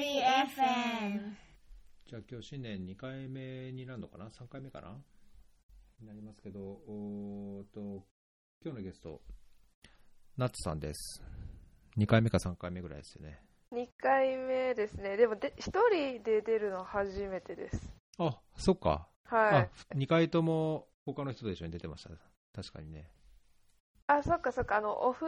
[0.00, 1.34] リ FM
[2.08, 4.96] じゃあ今日新年2回目になるのかな ?3 回目かな？
[6.00, 8.06] になりますけど、おと、
[8.64, 9.20] 今日のゲスト、
[10.38, 11.22] ナッツさんです。
[11.98, 13.42] 2回目か3回目ぐらいですよね。
[13.72, 15.18] 2回目ですね。
[15.18, 17.94] でもで、1人で出るの初めてです。
[18.18, 19.06] あ、そっか。
[19.24, 19.54] はい。
[19.54, 22.10] あ、2回とも他の人と一緒に出てました。
[22.54, 23.10] 確かにね。
[24.06, 24.78] あ、そっかそっか。
[24.78, 25.26] あの、オフ、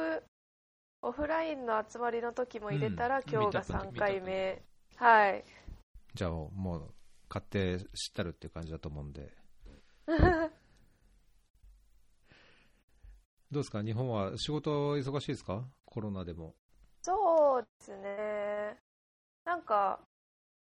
[1.02, 4.62] オフラインの集まりの時も入れたら、うん今日が見たと3回目。
[4.96, 5.44] はい。
[6.14, 6.94] じゃあもう、
[7.28, 9.32] 買って知ったるっていう感じだと思うんで。
[13.50, 13.82] どうですか？
[13.82, 15.64] 日本は仕事忙しいですか？
[15.84, 16.54] コロナでも。
[17.02, 18.76] そうですね。
[19.44, 20.00] なんか、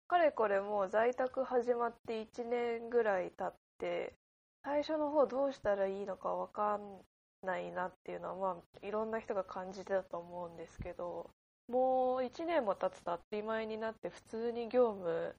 [0.07, 4.15] かれこれもう在宅始まって1年ぐらい経って、
[4.63, 7.01] 最初の方どうしたらいいのかわかん
[7.47, 11.31] ないなっていうのは、まあ、いろんな人が感じてたと思うんですけど、
[11.69, 15.35] もう1年も経つとあっという間になって、普通に業務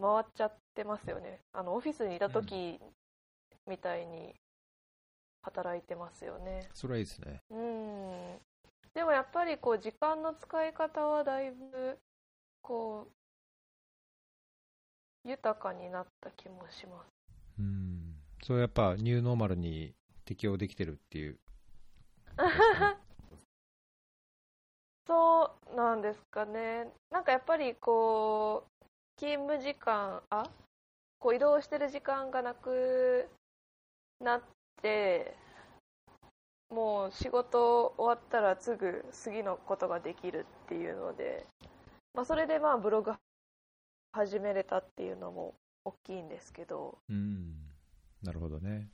[0.00, 1.40] 回っちゃってますよね。
[1.52, 2.78] あの、オフィスにいた時
[3.66, 4.34] みたいに
[5.42, 6.68] 働いてますよね。
[6.74, 7.40] それはいいですね。
[7.50, 8.38] うん
[8.94, 11.98] でもやっぱりこう時間の使い方はだいぶ
[12.60, 13.08] こ
[15.24, 17.08] う豊かになった気もします。
[17.58, 18.16] うん。
[18.42, 19.94] それやっぱニューノーマルに
[20.24, 21.38] 適応できてるっていう。
[25.06, 26.92] そうなんですかね。
[27.10, 28.84] なんかやっぱりこう
[29.16, 30.48] 勤務時間あ
[31.18, 33.28] こう移動してる時間がなく
[34.20, 34.42] なっ
[34.80, 35.36] て
[36.70, 41.46] もう仕事終わったらすぐ次のことができるっていうので、
[42.14, 43.12] まあ、それでまあブログ
[44.12, 47.54] 始めれたっていうのも大きいんですけどうん。
[48.22, 48.88] なるほどね。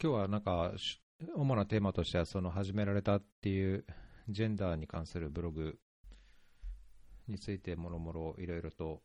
[0.00, 0.72] 今日はなんか、
[1.34, 3.84] 主なテーマとしては、その始められたっていう
[4.28, 5.76] ジェンダーに関するブログ
[7.26, 9.02] について、もろもろいろいろと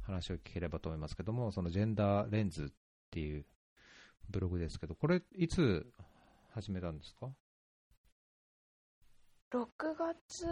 [0.00, 2.68] 話を聞ければと思いますけども、そのジェンダーレンズっ
[3.10, 3.44] ていう
[4.30, 5.86] ブログですけど、これ、いつ
[6.54, 7.28] 始めたんですか
[9.52, 10.46] 6月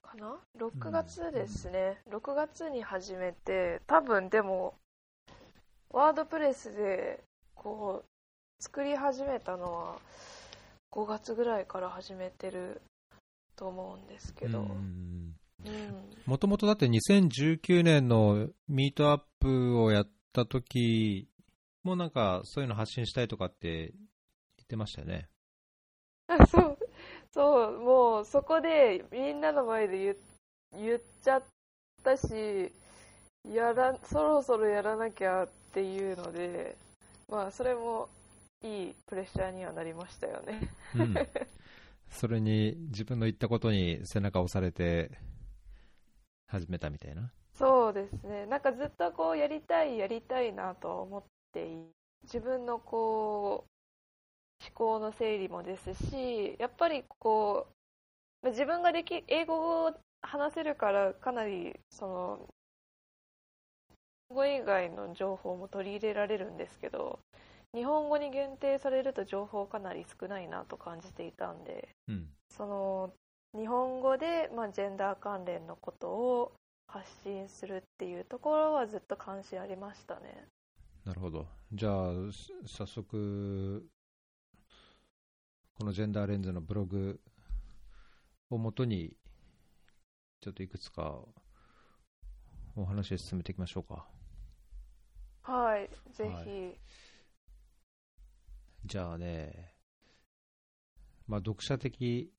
[0.00, 4.78] かな6月ですね、6月に始めて多分でも
[5.96, 7.20] ワードプレスで
[7.54, 9.96] こう作り始めたのは
[10.92, 12.82] 5月ぐらいから始めてる
[13.56, 15.32] と思うんですけど、うん
[16.26, 21.28] もともとだって2019年のミートアップをやった時
[21.82, 25.28] もなんかそういうの発信したいとかって言ってましたよね。
[26.28, 26.78] あそう。
[27.32, 27.80] そう。
[27.80, 30.16] もうそこでみんなの前で言
[30.84, 31.42] 言っちゃっ
[32.04, 32.70] たし
[33.50, 36.76] やらそろそろやらなきゃっていうので
[37.28, 38.08] まあそれも
[38.62, 41.14] いいプレッシャーにはなりましたよねうん。
[42.10, 45.10] それに自分の言ったことに背中を押されて
[46.46, 47.30] 始めたみたいな。
[47.58, 51.86] そうですねなんかずっとこうやりたいやりたいなとは思ってい
[52.24, 53.64] 自分のこ
[54.60, 57.66] う思考の整理もですしやっぱりこ
[58.42, 62.55] うまあ自分ができ英語を話せるからかなりその英
[64.28, 67.18] 語以外の情報も取り入れられるんですけど
[67.74, 72.28] 日本語に限定されると情報かなり少ないなと感じていたんでうん。
[72.48, 73.12] その
[73.56, 76.52] 日本語で、まあ、ジェンダー関連のことを
[76.88, 80.44] 発信するっていうところはずっと関心ありましたね。
[81.04, 81.46] なるほど。
[81.72, 83.86] じゃあ、す早速、
[85.74, 87.20] このジェンダーレンズのブログ
[88.50, 89.16] をもとに、
[90.40, 91.18] ちょっといくつか
[92.76, 94.06] お話を進めていきましょうか。
[95.46, 96.78] はい、ぜひ、はい。
[98.84, 99.74] じゃあね、
[101.28, 102.32] まあ、読者的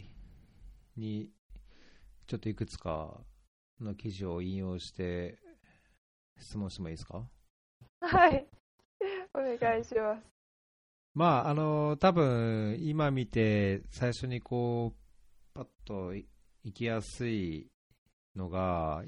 [0.97, 1.31] に、
[2.25, 3.22] ちょっといくつか
[3.79, 5.40] の記事を引用して、
[6.38, 7.25] 質問してもいいですか？
[8.01, 8.45] はい、
[9.34, 10.24] お願いします。
[11.13, 14.97] まあ、あの、多分今見て、最初にこう、
[15.53, 16.27] パッとい
[16.63, 17.71] 行きやすい
[18.36, 19.04] のが、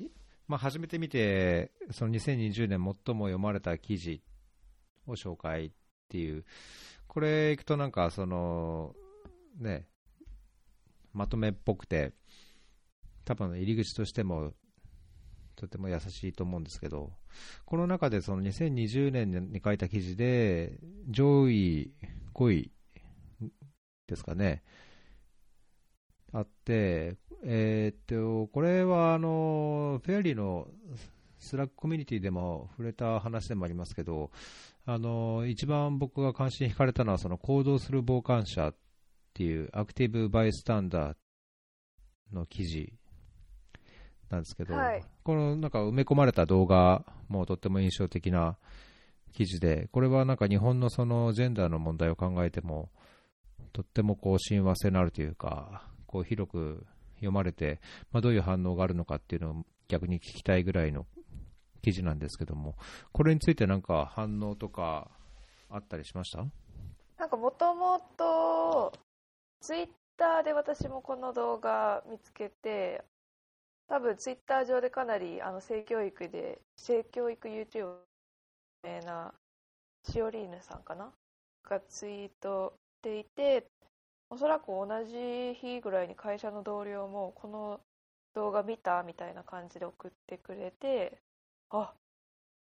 [0.49, 4.23] まあ、初めて見て、その2020年最も読まれた記事
[5.05, 5.71] を紹介っ
[6.09, 6.43] ていう、
[7.07, 8.95] これ行くとなんか、その、
[9.59, 9.85] ね、
[11.13, 12.13] まとめっぽくて、
[13.25, 14.53] 多分入り口としても、
[15.55, 17.11] とても優しいと思うんですけど、
[17.65, 20.79] この中でその2020年に書いた記事で、
[21.09, 21.93] 上位
[22.33, 22.71] 5位
[24.07, 24.63] ですかね、
[26.33, 30.67] あって、えーっと、これはあの、フェアリーの
[31.37, 34.31] Slack コミュニティでも触れた話でもありますけど、
[34.85, 38.75] あの、一番僕が関心惹かれたのは、その行動する傍観者っ
[39.33, 41.17] ていう、 active bystander っ
[42.33, 42.93] の記事
[44.29, 45.03] なんですけど、はい。
[45.23, 48.57] このなんか埋め込まれた動画もとっても印象的な
[49.33, 52.89] 記事で、これはなんか日本のそのジェンダーの問題を考えても、
[53.73, 56.85] とってもこう親和性のあるというか、こう広く
[57.17, 57.79] 読まれて、
[58.11, 61.05] まあ、どういう反応があるのかっていうのを逆に聞きたいぐらいの
[61.83, 62.75] 記事なんですけども、
[63.11, 65.11] これについてなんか反応とか
[65.69, 66.45] あったりしました？
[67.19, 68.91] なんかもともと
[69.61, 73.03] ツイッターで私もこの動画見つけて
[73.87, 77.95] 多分ツイッター上でかなりあの性教育で性教育 YouTube 有
[78.83, 79.33] 名な
[80.09, 81.11] シオリーヌさんかな？
[81.69, 83.67] がツイートしていて
[84.29, 87.79] おそらく同じ日ぐらいに会社の同僚もこの
[88.35, 91.17] 動画見たみたいな感じで送ってくれて
[91.71, 91.93] あ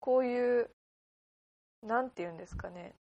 [0.01, 0.71] こういう
[1.83, 2.95] なんて言うんですかね。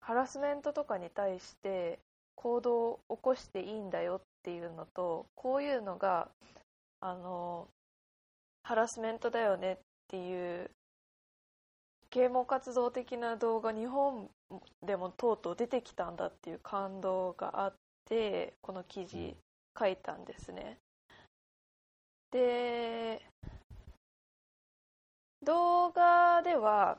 [0.00, 1.98] ハラスメントとかに対して
[2.36, 6.28] 行動を起こしていいんだよっていうのとこういうのが
[7.00, 7.66] あの
[8.62, 9.76] ハラスメントだよねっ
[10.08, 10.70] ていう
[12.10, 14.30] 啓蒙活動的な動画日本
[14.82, 17.74] でもとうとう出てきたんだっていう感動があっ
[18.04, 19.36] てこの記事
[19.78, 20.78] 書いたんですね。
[22.30, 23.22] で
[25.42, 26.98] 動画では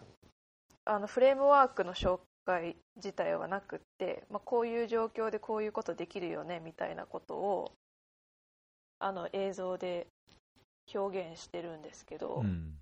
[0.86, 7.72] あのフレームワークの紹介自体はなくって、まあ、こういう状況でこういうことできるよねみたいなことを
[9.00, 10.08] あの映像で
[10.94, 12.80] 表現してるんですけど、うん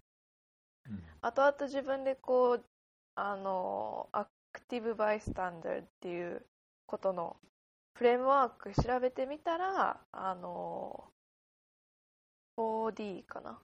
[1.22, 2.64] 後々自分でこう
[3.16, 6.46] あのアクティブ・バイスタンダーっていう
[6.86, 7.38] ことの
[7.96, 11.06] フレームワーク調べてみたらあの
[12.58, 13.60] 4D かな。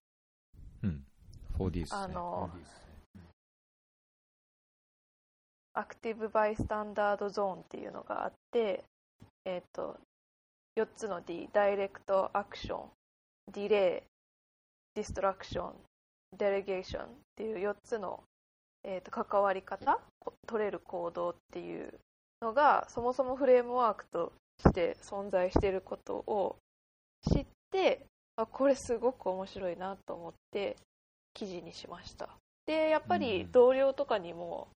[0.84, 1.04] うん、
[1.58, 2.00] 4D ですね。
[2.00, 2.70] あの 4D です
[3.16, 3.24] ね。
[5.74, 8.84] アクティブ・バイスタンダード・ゾーンっていうのがあって、
[9.46, 10.00] えっと
[10.78, 18.24] 4つの D direct action, delay, distraction, delegation っていう4つの、
[18.84, 21.94] えーと関わり方こ取れる行動っていう
[22.42, 26.58] のがそもそもフレームワークとして存在していることを
[27.32, 28.06] 知って
[28.36, 30.76] あこれすごく面白いなと思って
[31.34, 32.30] 記事にしました。
[32.66, 33.52] でやっぱりうん。
[33.52, 34.68] 同僚とかにも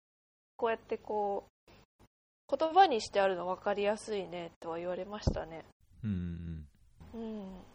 [0.57, 5.65] こうやってこう言葉にしてあるの分かりやすいねとは言われましたね。
[6.03, 6.65] うん
[7.13, 7.21] うん。
[7.21, 7.74] うん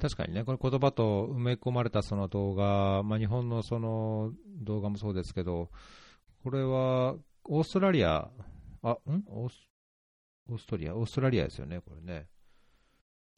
[0.00, 5.70] 確かにね、これ言葉と埋め込まれたその動画、まあ、日本のその動画もそうですけど、
[6.42, 8.30] これはオーストラリア、
[8.82, 9.24] あん？
[9.26, 9.68] オース
[10.50, 12.26] オーストリア、オーストラリアですよね、これね。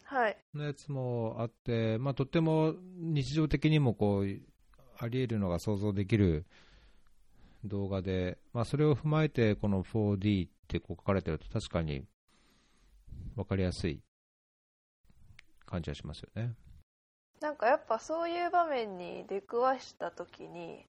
[0.04, 0.36] はい。
[0.54, 4.24] のやつもあって、まあ、とっても日常的にもこう
[4.98, 6.46] あり得るのが想像できる
[7.64, 12.04] 動画で、まあ、それを踏まえてこの 4D ってこう書かれてると確かに
[13.36, 14.00] 分かりやすい
[15.70, 16.52] 感じはしますよね。
[17.40, 20.84] なんかやっぱそういう場面に出くわした時に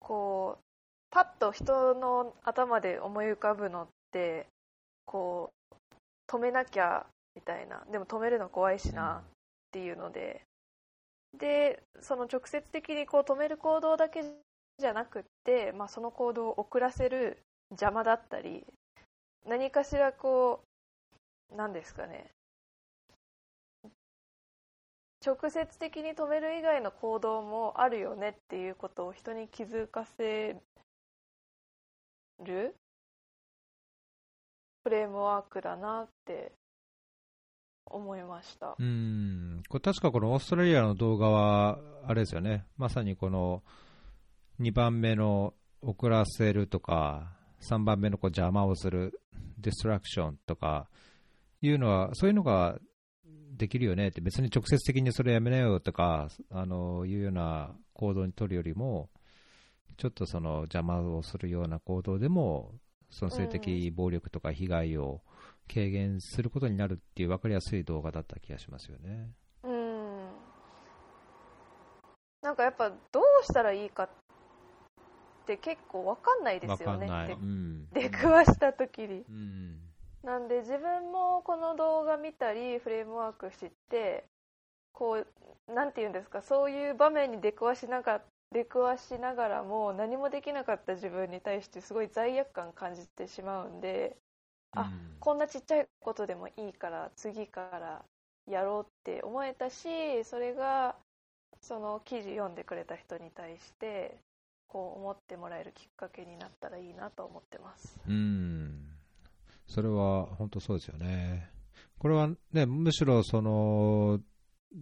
[0.00, 0.62] こう
[1.10, 4.46] パッと人の頭で思い浮かぶのって
[5.06, 5.74] こう
[6.30, 7.84] 止めなきゃみたいな。
[7.90, 9.22] でも止めるの怖いしなっ
[9.70, 10.42] ていうので、
[11.38, 14.22] でその直接的にこう止める行動だけ
[14.78, 17.38] じゃなくって、まあ、その行動を遅らせる
[17.70, 18.64] 邪魔だったり
[19.46, 20.62] 何かしらこ
[21.52, 22.26] うなんですかね
[25.24, 30.56] 直接的に止める以外の行動もあるよねっていうことを人に気づかせ
[32.44, 32.74] る
[34.84, 36.52] フレームワークだなって
[37.84, 38.76] 思いました。
[38.78, 43.62] うん、これ確かこのオーストラリアの動画は、あれですよね、まさにこの
[44.60, 49.20] 2番目の遅らせるとか、3番目のこう邪魔をする、
[49.58, 50.88] ディストラクションとか
[51.60, 52.78] いうのは、そういうのが
[53.58, 59.10] できるよねって、別に直接的にそれやめなよとか、あのいうような行動に取るよりも、
[59.98, 62.72] ちょっとその邪魔をするような行動でも、
[63.10, 65.20] その性的暴力とか被害を
[65.72, 69.30] 軽減することになるっていう分かりやすい動画だった気がしますよね。
[69.64, 69.88] うん
[72.42, 74.08] なんかやっぱどうしたらいいかっ
[75.44, 77.06] て結構わかんないですよね。
[77.06, 77.26] 分かんない。
[77.28, 77.88] でうん。
[77.90, 79.24] 出くわした時に。
[79.28, 79.80] うん。
[80.22, 84.24] なんで自分もこの動画見たりフレームワーク知って
[84.92, 85.24] こ
[85.68, 88.20] うなんて言うんですかそういう場面に出くわしなが
[88.52, 94.16] 出くわしながらも何もできなかった自分に対してすごい罪悪感感じてしまうんで
[94.72, 98.04] あうんこんなちっちゃいことでもいいから次から
[98.50, 100.96] やろうって思えたしそれが
[101.60, 104.16] その記事読んでくれた人に対して
[104.68, 107.98] こう思ってもらえるきっかけになったらいいなと思ってます。
[108.06, 108.87] うん。
[109.68, 111.50] それは本当そうですよね。
[111.98, 114.20] これはね、むしろその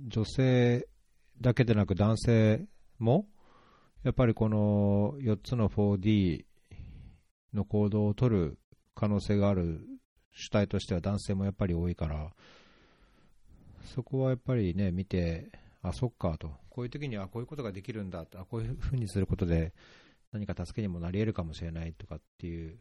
[0.09, 0.88] 女性
[1.40, 2.64] だけでなく男性
[2.99, 3.26] も、
[4.05, 6.45] やっぱりこの4つの 4D
[7.52, 8.59] の行動を取る
[8.95, 9.81] 可能性がある
[10.33, 12.31] 主体としては男性もやっぱり多いから、
[13.95, 15.50] そこはやっぱりね、見て、
[15.83, 19.73] あ、そっかと、こういう時にはこういうことができるんだあこういうふうにすることで
[20.33, 22.78] 何か助けにもなり得るかもしれないとかっていう、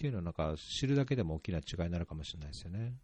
[0.00, 2.94] っていうのはなんか知るだけでも大きな違いになるかもしれないですよね。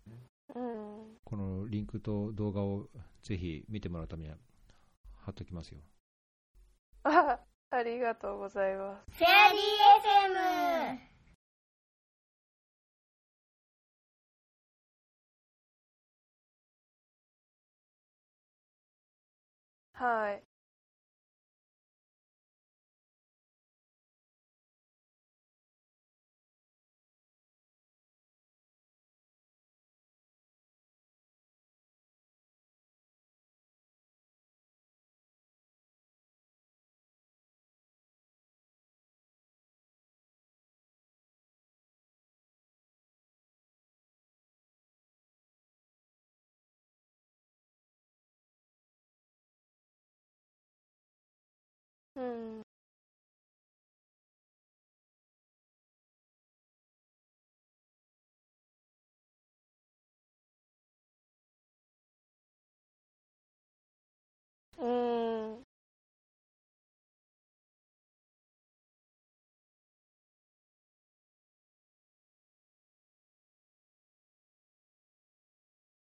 [0.54, 2.88] うん、このリンクと動画を
[3.22, 4.36] ぜひ見てもらうためには
[5.26, 5.80] 貼っときますよ。
[7.02, 7.38] あ
[7.70, 9.18] ありがとうございます。
[9.18, 9.60] フェアリー
[9.92, 10.98] FM!
[19.92, 20.55] はい。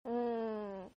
[0.08, 0.92] うん。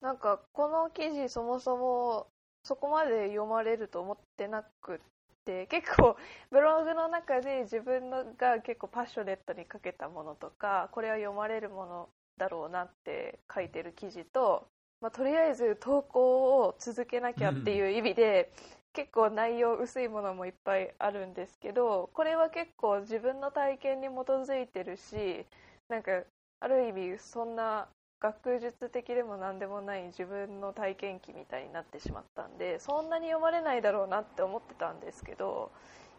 [0.00, 2.28] なんか、この記事そもそも
[2.62, 4.98] そこまで読まれると思ってなくっ
[5.44, 6.16] て結構
[6.50, 14.68] ブログの中で自分のが結構パッショネットにかけたものとかこれは読まれるものだろうなって書いてる記事と、
[15.00, 18.52] まあ、とりあえず投稿を続けなきゃっていう意味で、
[18.92, 25.46] 結構内容薄いものもいっぱいあるんですけどこれは結構自分の体験に基づいてるし
[25.88, 26.22] なんか
[26.60, 27.88] ある意味そんな
[28.20, 35.70] 学術的でも何でもない自分の体験記みたいになってしまったんでそんなに読まれないだろうなって思ってたんですけど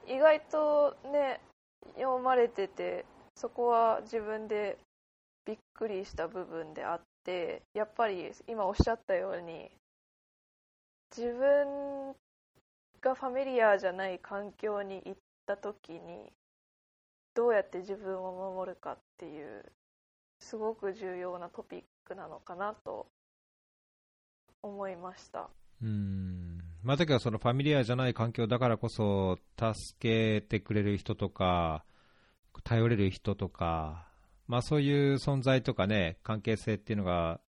[0.08, 1.41] 意外とね
[1.96, 4.77] 読まれててそこは自分で
[5.46, 9.70] びっくりした部分であってやっぱり今おっしゃったように
[11.15, 12.13] 自分
[13.01, 15.15] がファミリアじゃない環境に行っ
[15.46, 16.32] た時に
[17.34, 19.65] どうやって自分を守るかっていう
[20.39, 23.08] すごく重要なトピックなのかなと
[24.62, 25.50] 思いました。
[25.81, 26.60] うん。
[26.84, 31.84] まあ、だけどそのファミリアじゃない環境だからこそ助けてくれる人とか
[32.63, 34.08] 頼れる人とか、
[34.48, 37.41] まあ、そういう存在とかね関係性っていうのが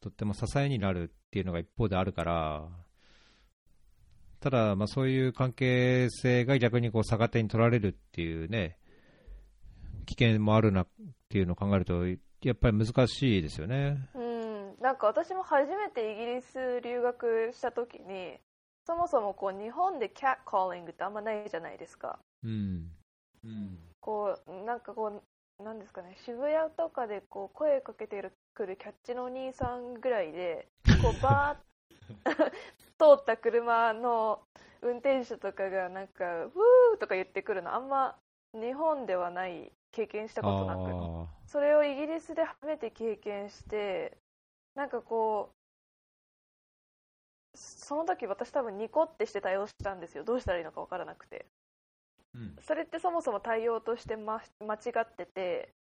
[0.00, 2.68] とっても支えになるっていうのが一方であるから
[4.40, 8.76] ただ、まあ、そういう関係性が逆にこう逆手に取られるっていうね
[10.06, 10.86] 危険もあるな
[11.28, 14.08] っていうのを考えると、やっぱり難しいですよね。
[14.14, 18.38] うん、なんか私も初めてイギリス留学した時に、
[18.86, 22.18] そもそもこう日本でキャットコーリングってあんまないじゃないですか。
[22.42, 22.90] うん。
[23.44, 25.22] うん、こう、なんかこ
[25.60, 30.66] う、なんですかね、渋谷とかでこう声かけてくるキャッチのお兄さんぐらいで、
[31.02, 32.50] こうバーッ
[32.96, 34.40] 通った車の
[34.80, 38.16] 運転手とかがなんか、ウーとか言ってくるの、あんま
[38.54, 41.28] 日本ではない経験したことなく。
[41.46, 44.18] それをイギリスで初めて経験して
[44.74, 45.58] なんかこう
[47.54, 50.24] その時私多分ニコってして対応したんですよ。
[50.24, 51.46] どうしたらいいのか分からなくて、
[52.34, 55.74] うん、それってそもそも対応として、ま、間違ってて、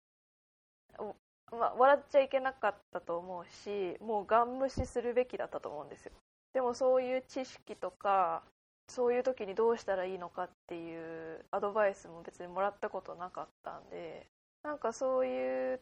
[1.52, 6.14] ま、笑っちゃいけなかったと思うしもうガン無視するべきだったと思うんですよ。
[6.54, 8.44] でもそういう知識とか
[8.88, 14.28] そういう時にどうしたらいいのかっていうアドバイスも別にもらったことなかったんで
[14.64, 15.82] なんかそういう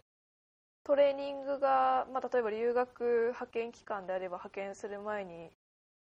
[0.84, 5.50] トレーニングが、まあ、例えば留学派遣期間であれば派遣する前に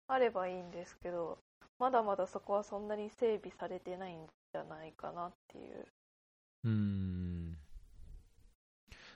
[0.08, 1.38] あればいいんですけど
[1.80, 5.88] まだまだそこはそんなに整備されてないんじゃないかなっていう。
[6.64, 7.58] うん。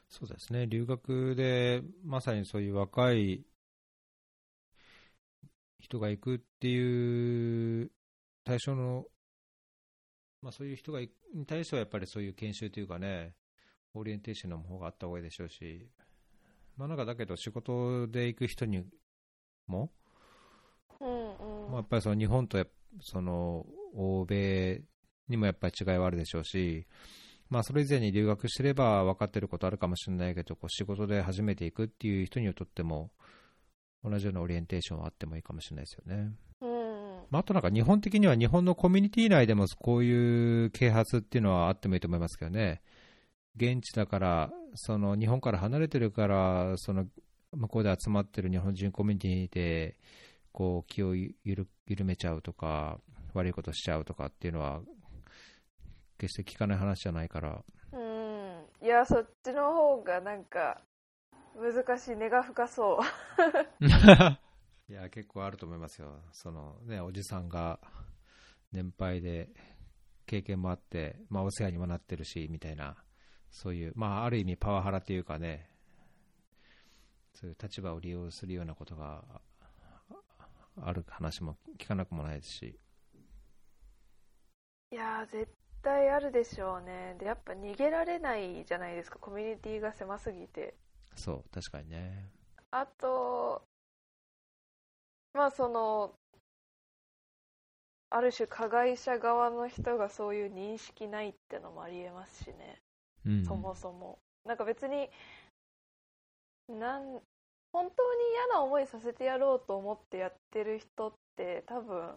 [0.10, 0.66] そうですね。
[0.68, 3.46] 留学でまさにそういう若い
[5.86, 7.92] 人が行くっていう
[8.44, 9.06] 対象の、
[10.42, 11.10] まあ、そういう人がに
[11.46, 13.34] 対してはやっぱりそういう研修というかね、
[13.94, 15.88] オリエンテーションの方があった方がいいでしょうし、
[16.76, 18.84] まあ、なんかだけど仕事で行く人に
[19.68, 19.92] も、
[21.00, 22.66] うんうん、まあ、やっぱりその日本と
[23.02, 24.82] その欧米
[25.30, 26.88] にもやっぱり違いはあるでしょうし、
[27.50, 33.12] まあ、それ以前に留学してれば分かってることあるかもしれないけど、こう仕事で初めて行くっていう人にとっても、
[34.08, 36.32] 同じようなオリエンテーションはあってもいいかもしれないですよね。
[36.62, 36.96] うん
[37.32, 42.82] まあ、あとなんか日本的には日本のコミュニティ内でもこういう啓発っていうのはあってもいいと思いますけどね。
[43.58, 47.08] 現地だから、その日本から離れてるから、その
[47.54, 49.98] 向こうで集まってる日本人コミュニティで、
[50.52, 53.00] こう気をゆる緩めちゃうとか、
[53.34, 54.82] 悪いことしちゃうとかっていうのは、
[56.18, 60.82] 決して聞かない話じゃないから、うんいやそっちの方がなんか
[61.56, 62.16] 難しい。
[62.16, 63.00] 根が深そう。
[64.92, 66.22] いや、結構あると思いますよ。
[66.32, 67.80] そのね、おじさんが
[68.72, 69.50] 年配で
[70.26, 72.96] 経験もあって、まあお世話にもなってるし、みたいな、
[73.50, 75.70] そういう、まあある意味パワハラというかね、
[77.34, 79.24] そういう立場を利用するようなことが
[80.82, 82.80] ある話も聞かなくもないですし、
[84.92, 87.16] いやー絶対あるでしょうね。
[87.20, 89.20] でやっぱ逃げられないじゃないですか。
[89.20, 90.76] コミュニティが狭すぎて
[91.16, 92.30] そう、確かにね。
[92.72, 93.62] あと
[95.34, 96.14] まあその
[98.10, 102.82] ある種加害者側の人がそういう認識ないってのもありえますしね、
[103.26, 104.20] うん、そもそも。
[104.46, 105.10] なんか別に
[106.70, 107.22] なん
[107.74, 112.16] 本当に嫌な思いさせてやろうと思ってやってる人って多分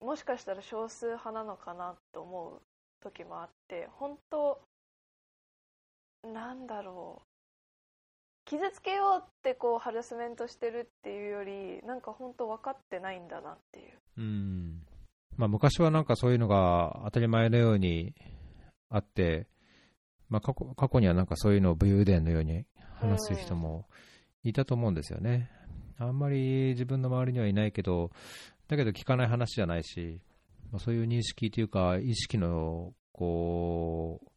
[0.00, 2.62] もしかしたら少数派なのかなと思う
[3.00, 4.60] 時もあって本当
[6.24, 7.27] なんだろう
[8.48, 14.82] 傷つけようってこうハラスメントしてるっていうよりなんか本当分かってないんだなっていううん
[15.36, 18.12] まあ、昔はなんかそういうのが当たり前のように
[18.90, 19.46] あって、
[20.28, 22.64] まあ、過去過去にはなんかそういうのを武勇伝のように
[23.00, 23.86] 話す人も
[24.42, 25.48] いたと思うんですよね。
[25.96, 28.10] あんまり自分の周りにはいないけど、
[28.66, 30.20] だけど聞かない話じゃないし、
[30.72, 34.28] まあ、そういう認識というか、意識のこう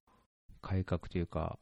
[0.61, 1.57] 改革というか、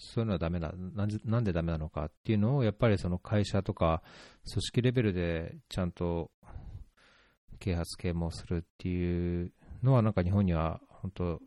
[0.00, 4.02] そういうのはダメだなんで、なんでダメなのかっていうのを、やっぱりその会社とか
[4.50, 6.30] 組織レベルでちゃんと
[7.58, 11.40] 啓発啓蒙するっていうのは、なんか日本には本当、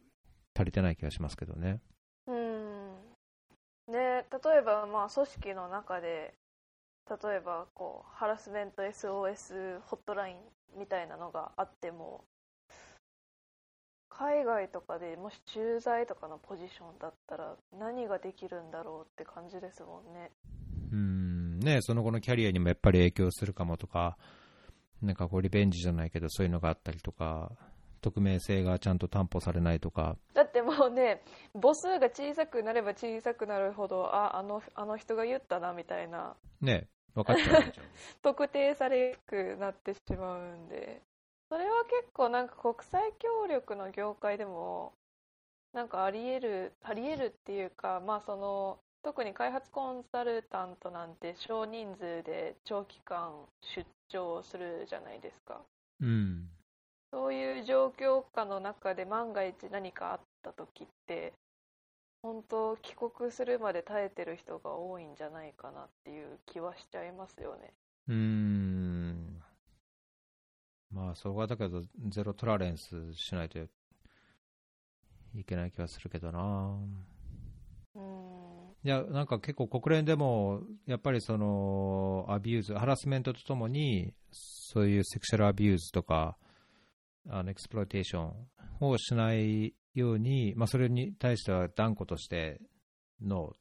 [0.55, 1.81] 足りてない気がしますけどね。
[2.27, 2.93] うん
[3.87, 6.35] ね例えばまあ組織の中で
[7.09, 10.37] 例えばこうハラスメント SOS ホットライン
[10.79, 12.23] みたいなのがあっても
[14.17, 20.31] 海外とかでもし駐在とかのポジションだったら何ができるんだろうって感じですもんね。
[20.91, 21.59] うん。
[21.59, 24.17] ね、その後のキャリアにもやっぱり影響するかもとか、
[25.01, 27.51] なんかこうリベンジじゃないけど、そういうのがあったりとか、
[28.03, 31.23] 匿名性がちゃんと担保されないとか、だってもうね
[31.59, 36.35] 母数が小さくなれば小さくなるほどああのあの人が言ったなみたいな。
[36.61, 37.63] ね、分かっちゃう
[38.21, 41.01] 特定されやすくなってしまうんで
[41.53, 44.91] それは結構なんか国際協力の業界でも
[45.71, 55.61] なんかありえるありえるっていうかまあその特に開発コンサルタントなんて少人数で長期間出張するじゃないですか。
[56.01, 56.49] うん、
[57.11, 61.33] そういう状況下の中で万が一何かあった時って
[62.23, 67.69] 本当帰国するまで耐えてる人が多いんじゃないかなっていう気はしちゃいますよね。
[68.07, 69.12] うーん、
[70.93, 73.59] まあ、そこはだけど、ゼロトラレンスしないと
[75.35, 76.77] いけない気はするけどな。
[77.95, 78.43] うん
[78.85, 86.37] いや、なんか結構国連でも、やっぱりその、 abuse、ハラスメントとともに、そういう sexual abuse とか、
[87.29, 88.33] あの、 exploitation
[88.81, 92.59] をしないように、まあ、それに対しては断固として
[93.21, 93.53] の、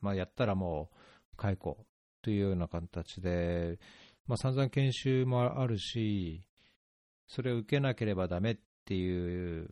[0.00, 1.84] まあ、やったらもう解雇
[2.22, 3.80] というような形で、
[4.28, 6.47] まあ、散々研修もあるし、
[7.28, 9.70] それを受けなければダメっていう、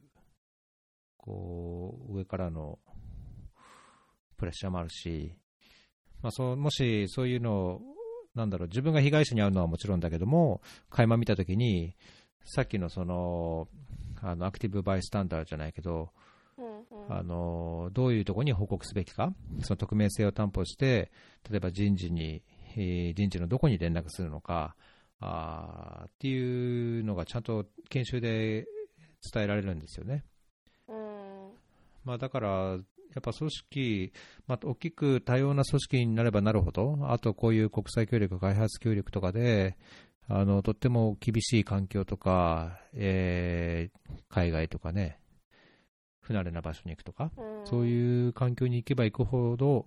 [1.17, 2.79] こう、上からの
[4.37, 5.35] プレッシャーもあるし、
[6.23, 7.81] まあ、そうもしそういうのを、
[8.35, 11.97] なんだろう、自分が被害者に遭うのはもちろんだけども、垣間見たときに、
[12.45, 13.69] さっきのその、
[14.23, 16.11] あのアクティブバイスタンダーじゃないけど、
[17.09, 21.11] あのどういうところに報告すべきか、その匿名性を担保して、
[21.51, 22.43] 例えば人事に、
[22.77, 24.77] えー人事のどこに連絡するのか
[25.21, 28.67] あーっていうのがちゃんと研修で
[29.33, 30.25] 伝えられるんですよね。
[30.89, 31.49] うん
[32.05, 32.77] まあ、だから、や
[33.21, 34.13] っぱ組織、
[34.47, 39.77] まあ、大きく多様な組織になればなるほど、あとこういう国際協力、開発協力とかで、
[40.29, 45.19] あのとっても厳しい環境とか、えー海外とかね、
[46.21, 49.87] 不慣れな場所に行くとか、うんそういう環境に行けば行くほど、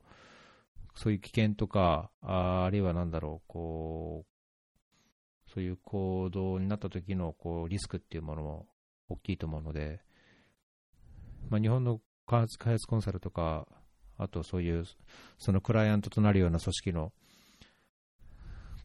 [0.95, 4.38] そういう危険とか、ああるいはなんだろう、こう、
[5.59, 8.65] そういう行動になった時のこうリスクっていうものも
[9.09, 9.99] 大きいと思うので、
[11.49, 13.67] まあ、日本の開発開発コンサルとか、
[14.17, 14.85] あとそういう、
[15.37, 17.11] そのクライアントとなるような組織の、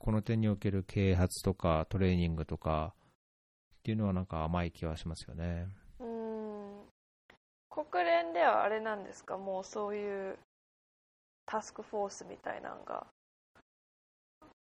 [0.01, 5.69] この点における啓発とかトレーニングとかっていうのはなんか甘い気はしますよね。
[7.71, 9.39] 国連ではあれなんですか？
[9.39, 10.37] もうそういう
[11.47, 13.07] タスクフォースみたいなのが。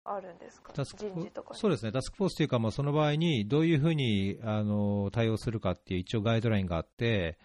[0.05, 0.73] あるんですか？
[0.73, 1.61] タスクフォ人事とかに。
[1.61, 7.39] そうですね、タスクフォースというか、まあ、その場合にどういうふうにあの対応するかっていう一応ガイドラインがあって、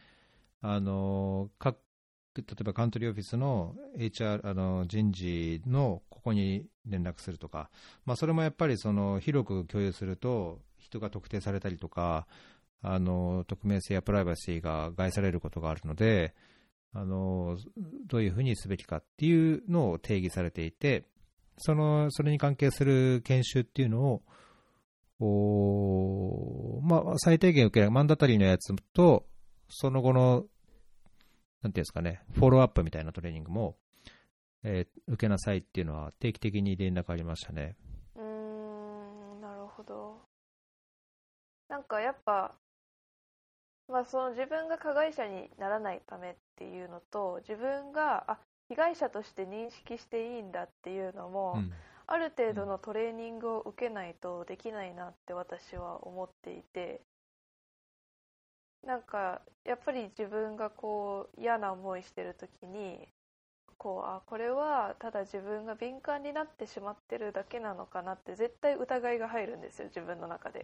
[0.61, 1.77] あの各
[2.35, 7.71] 例えばカントリーオフィスの HR あの人事のここに連絡するとか、
[8.05, 12.27] まあ、それもやっぱりその広く共有すると、人が特定されたりとか、
[12.83, 16.35] あの匿名性やプライバシーが害されることがあるので、
[16.93, 17.57] あの
[18.05, 21.05] どういうふうにすべきかっていうのを定義されていて、
[21.57, 24.21] そのそれに関係する研修っていうのを、
[25.19, 29.25] おまあ、最低限受ける、マンダタリーのやつと、
[29.67, 30.45] その後の、
[31.63, 33.77] なんていうんですかね、フォローアップみたいなトレーニングも、
[34.63, 37.75] えー受けなさいっていうのは定期的に連絡ありましたね。
[38.15, 40.21] うーんなるほど
[41.69, 42.55] なんかやっぱ
[43.87, 51.71] まあその自分が加害者にならないためっていうのと自分があ被害者として認識していいんだっていうのも、うん。
[52.09, 57.01] ある程度のトレーニングを受けないとできないなって私は思っていて
[58.85, 63.09] なんかやっぱり自分がこう嫌な思いしてる時に
[63.77, 70.63] こうあこれはただ自分が敏感になってしまってるだけなのかなって絶対疑いが入るんですよ自分の中で。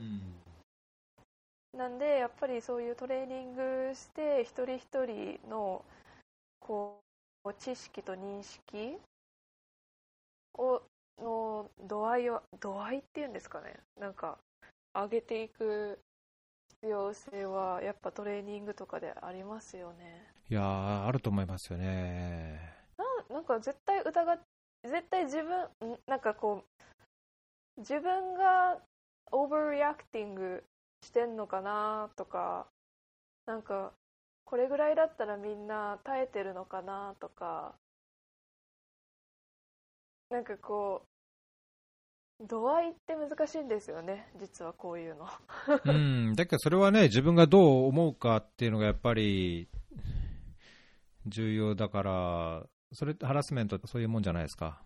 [1.78, 5.84] なんでやっぱりそういうトレーニングして一人一人の
[6.60, 7.13] こう
[7.52, 8.98] 知識と認識
[10.58, 10.82] を
[11.22, 14.38] の度合いを度合いっていうんですかねなんか
[14.94, 16.00] 上げていく
[16.82, 22.60] 必要性はやっぱトレーニングとかでありますよねいやー、あると思いますよね。
[22.98, 24.40] ななんか絶対疑っ
[24.84, 26.66] 絶対自分んなんかこ
[27.78, 28.78] う自分が
[29.32, 30.64] overreacting
[31.02, 32.68] してんのかなとか
[33.46, 33.94] なんか
[34.46, 37.76] これぐらいだったらみんな耐えてるのかなとか
[40.30, 41.04] なんかこ
[42.40, 45.28] う度合いって難しいんですよね実はこういうの
[45.86, 49.70] うん、だけどそれはね、自分がどう思うかっていうのがやっぱり
[51.26, 54.82] 重要だから、それハラスメントってそういうもんじゃないですか。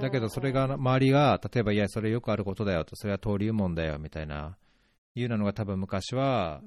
[0.00, 4.56] だけどそれが周りが、例えば、いや、それよくあることだよと、それは登竜門だよみたいな、
[5.14, 6.60] いうなのが多分昔は、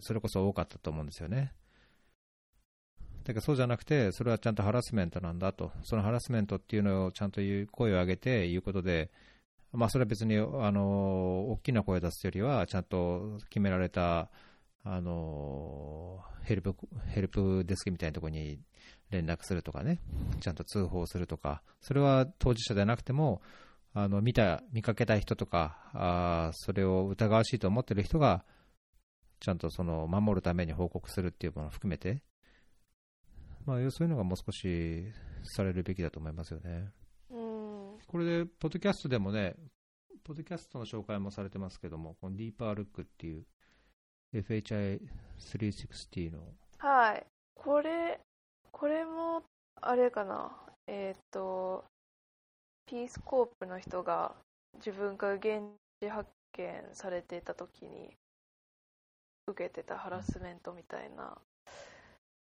[0.00, 1.52] それこそ多かったと思うんですよね。
[3.24, 9.10] だけどそうじゃなくて、それはちゃんとハラスメントなんだと、そのハラスメントっていうのをちゃんと言う声を上げて言うことで、
[9.72, 14.30] まあ、それは別にあの大きな声を出すよりは、ちゃんと決められた
[14.84, 16.76] あのヘルプ
[17.08, 18.60] ヘルプデスクみたいなところに
[19.10, 19.98] 連絡するとかね、
[20.40, 23.42] ちゃんと通報するとか、それは当事者でなくても、
[23.92, 28.44] あの見た見かけた人とかあ、それを疑わしいと思ってる人が、
[29.40, 32.22] ちゃんとその守るために報告するっていうものを含めて、
[33.64, 35.04] まあ、そういうのがもう少し
[35.42, 36.92] されるべきだと思いますよね。
[37.30, 37.98] うん。
[38.06, 39.56] これで、ポッドキャストでもね、
[40.24, 43.44] ポッドキャストの紹介もされてますけども、このディーパールックっていう
[44.34, 46.40] FHI360 の、
[46.78, 47.26] はい。
[47.54, 48.20] これ
[48.70, 49.42] これも
[49.80, 50.52] あれかな。
[50.86, 51.84] えっ、と
[52.86, 54.34] ピースコープの人が
[54.74, 55.62] 自分が現
[56.00, 58.16] 地発見されていた時に
[59.46, 61.36] 受けてたハラスメントみたいな。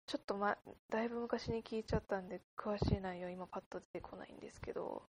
[0.07, 0.57] ちょっと、ま、
[0.89, 5.03] だいぶ昔に聞いちゃったんで詳しい内容今パッと出てこないんですけど。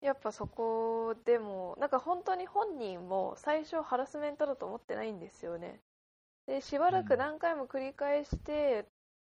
[0.00, 5.80] やっぱそこでもなんか本当に本人も最初ハラスメントだと思ってないんですよね。
[6.46, 8.84] でしばらく何回も繰り返して、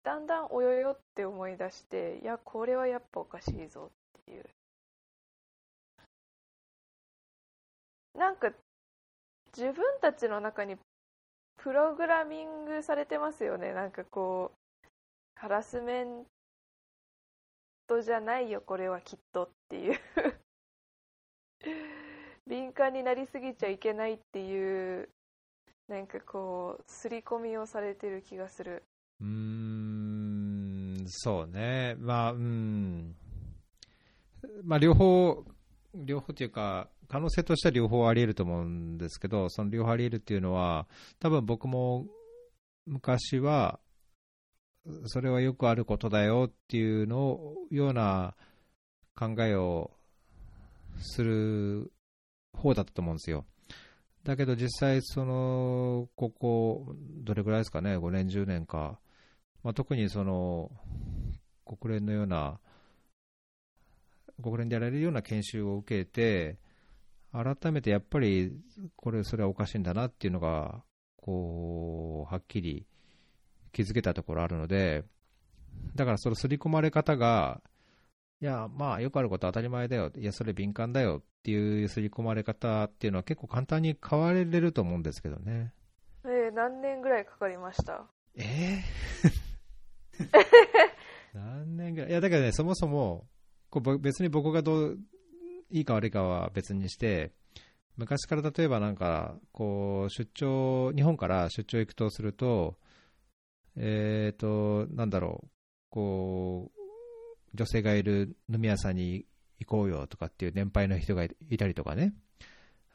[0.04, 4.46] だんだんおよよって思い出していやこれはやっぱおかしいぞっていう。
[8.14, 8.52] なんか
[9.56, 10.78] 自分たちの中に
[11.58, 13.74] プログラミングされてますよね。
[13.74, 14.88] なんかこう
[15.36, 16.26] ハラスメン
[17.88, 20.00] トじゃないよこれはきっとっていう。
[22.48, 25.10] 敏感になりすぎちゃいけないっていう
[25.88, 28.84] なんかこう刷り込みをされてる気がする。
[29.22, 33.16] うーん、そうね、まあ、うん、
[34.64, 35.44] まあ、両方、
[35.94, 40.88] 両方というか、可能性としては両方あり得ると思うんですけど、その両方あり得るっていうのは、
[41.20, 42.06] 多分僕も
[42.86, 43.80] 昔は、
[45.06, 48.36] それはよくあることだよっていうのような
[49.16, 49.92] 考えを
[51.00, 51.92] する
[52.54, 53.46] 方だったと思うんですよ。
[54.24, 59.00] だけど実際、そのここ、どれぐらいですかね、5年、10年か、
[59.64, 60.70] まあ、特にその
[61.66, 62.60] 国連のような、
[64.44, 66.60] 国連でやられるような研修を受けて、
[67.32, 68.52] 改めてやっぱり、
[68.96, 70.84] これ、それはおかしいんだなっていうのが、
[71.18, 72.88] こう、はっきり
[73.72, 75.04] 気づけたところあるので、
[75.96, 77.62] だからその刷り込まれ方が、
[78.42, 85.74] いや、まあ、よくあることは当たり前だよ、いや、それ敏感だよっていう刷り込まれ方っていうのは結構簡単に変われると思うんですけどね。
[86.26, 88.06] えー何年ぐらいかかりました？
[88.36, 90.20] えー？
[91.34, 92.10] 何年ぐらい？
[92.10, 93.28] いや、だからね、そもそも、
[93.70, 95.00] こうぼ別に僕がどう
[95.72, 97.32] いいか悪いかは別にして、
[97.98, 102.78] 昔から例えばなんか、こう、出張、日本から出張行くとすると、
[103.76, 105.48] えっ、と、なんだろう、
[105.90, 106.80] こう、
[107.54, 109.26] 女性がいる飲み屋さんに
[109.60, 112.14] 行こうよとかっていう年配の人がいいたりとかね、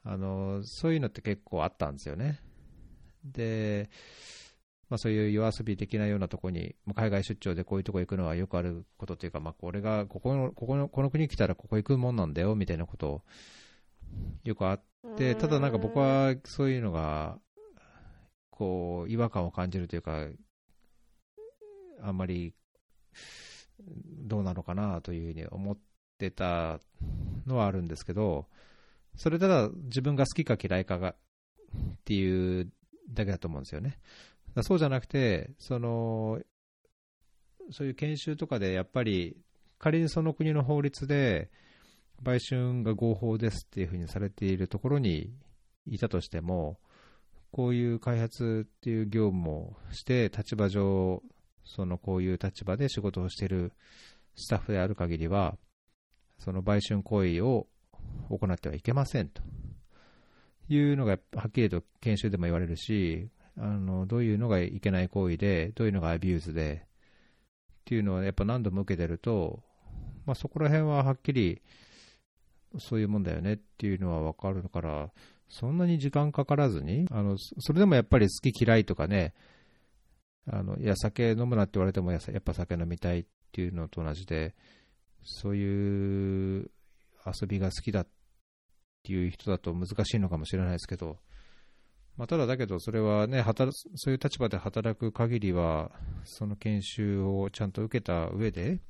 [0.05, 2.41] あの、そういうのって結構あったんですよね。
[3.25, 3.91] で、
[4.95, 13.23] まあ、そういう夜遊び的なようなところに、まあ海外出張でこういうとこ行くのはよくあることというか、まあ、これがここのここのこの国来たらここ行くもんなんだよみたいなことを
[14.45, 14.83] よくあっ
[15.17, 17.41] て、ただなんか僕はそういうのが、
[18.51, 20.29] こう、違和感を感じるというか、
[22.01, 22.55] あんまり
[23.81, 25.79] どうなのかなというふうに思っ
[26.19, 26.79] てた
[27.47, 28.47] のはあるんですけど、
[29.17, 31.17] それただ自分が好きか嫌いかがっ
[32.05, 32.71] ていう
[33.13, 33.99] だけだと思うんですよね。
[34.63, 36.41] そうじゃなくて、その、
[37.71, 39.37] そういう研修とかでやっぱり、
[39.79, 41.51] 仮にその国の法律で、
[42.23, 45.33] 売春が合法ですっていうふうにされているところに
[45.87, 46.79] いたとしても、
[47.51, 51.23] こういう開発っていう業務をして、立場上、
[51.65, 53.73] そのこういう立場で仕事をしている
[54.37, 55.57] スタッフである限りは、
[56.39, 57.67] その売春行為を
[58.29, 59.43] 行ってはいけませんと。
[60.69, 66.87] いうのがはっきりと研修でも言われるし、あのどういうのがいけない行為で、どういうのが abuse で
[67.83, 69.63] っていうのはやっぱ何度も受けてると、
[70.27, 71.61] まあ、そこら辺ははっきり
[72.79, 75.11] そういうもんだよねっていうのは分かるから、
[75.49, 79.35] そんなに時間かからずに、あのそれでもやっぱり好き嫌いとかね、
[80.51, 84.55] あのいや、酒飲むなって言われても、やっぱ酒飲みたいっていうのと同じで、
[85.23, 86.71] そういう
[87.25, 88.07] 遊びが好きだっ
[89.03, 91.19] ていう人だと難しいのかもしれないですけど、
[92.17, 95.91] まあ、ただだけど、それはね働、そういう立場で働く限りは、
[96.25, 98.81] その研修をちゃんと受けた上で、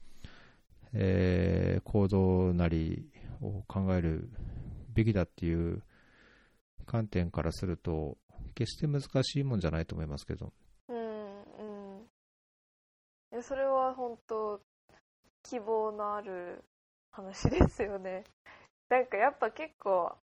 [0.92, 3.10] えー行動なり
[3.40, 4.30] を考える
[4.92, 5.82] べきだっていう
[6.86, 8.18] 観点からすると、
[8.54, 10.52] 決して難しいもんじゃないと思いますけど。
[10.88, 12.08] うんうん
[13.32, 14.60] いやそれは本当
[15.42, 16.62] 希望のある
[17.10, 18.22] 話ですよね
[18.88, 20.16] なんかやっぱ結構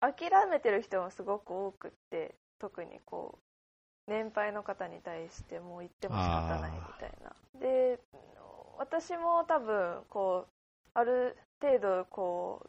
[0.00, 7.32] 諦めてる人もすごく多くって特にこう年配の方に対してもう言っても仕方ないみたいな。
[7.60, 7.98] で
[8.78, 10.50] 私も多分こう
[10.94, 12.62] ある程度こ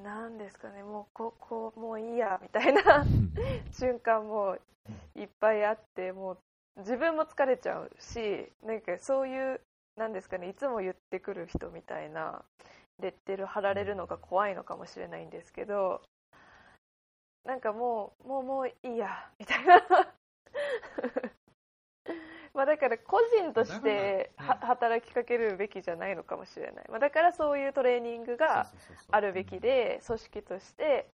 [0.00, 3.04] うなんですかねもうここもういいやみたいな
[3.72, 4.56] 瞬間も
[5.16, 6.38] いっぱいあってもう
[6.78, 9.60] 自分も疲れちゃうしなんかそういう
[9.96, 12.44] なんですかねいつも言ってくる人みたいな
[13.00, 16.02] レッテル貼られるのが怖いのかもしれないんですけど
[17.48, 19.80] なんかもうもうもういいやみたいな。
[22.52, 28.70] まあだから個人として働きかけるべきじゃないのかもしれない、まあ、だからそういうトレーニングが
[29.10, 31.08] あるべきで組織として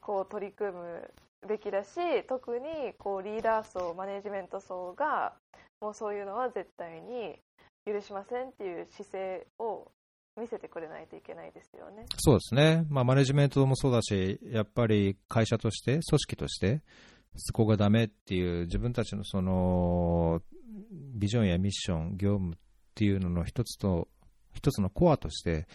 [0.00, 1.12] こう取り組む
[1.46, 5.36] べきだし特にこうリーダー層マネジメント層が
[5.80, 7.38] もうそういうのは絶対に
[7.84, 9.92] 許しませんっていう姿勢を
[10.40, 12.06] 見せてくれないといけないですよね。
[12.18, 16.82] そうですね、まあ、マネジメントもそうだし、やっぱり会社として、組織として、
[17.36, 20.42] そこがダメっていう、自分たちのその
[21.14, 22.58] ビジョンやミッション、業務っ
[22.94, 24.08] ていうのの一つと、
[24.52, 25.68] 一つのコアとして、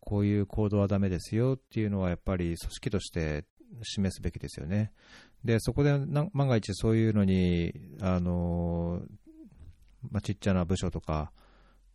[0.00, 3.44] こういう行動はダメですよっていうのは、やっぱり組織として
[3.82, 4.92] 示すべきですよね。
[5.44, 9.02] で、そこで万が一そういうのに、あの
[10.10, 11.32] まあ、ちっちゃな部署とか、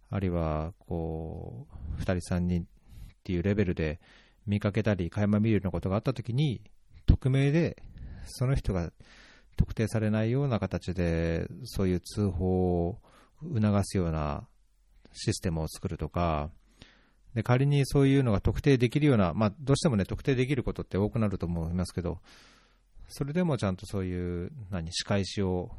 [0.09, 2.65] あるいはこう2人、3人っ
[3.23, 3.99] ていうレベルで
[4.45, 6.61] 見かけたり、垣間見るようなことがあったときに、
[7.05, 7.81] 匿名で
[8.25, 8.91] その人が
[9.55, 12.99] 特定されないような形で、そういう通報を
[13.41, 14.47] 促すような
[15.13, 16.49] システムを作るとか、
[17.33, 22.19] で仮にそういうのが特定できるような、まあ、どうしてもね、特定できることって多くなると思いますけど、
[23.09, 25.71] それでもちゃんとそういう、何、仕返しを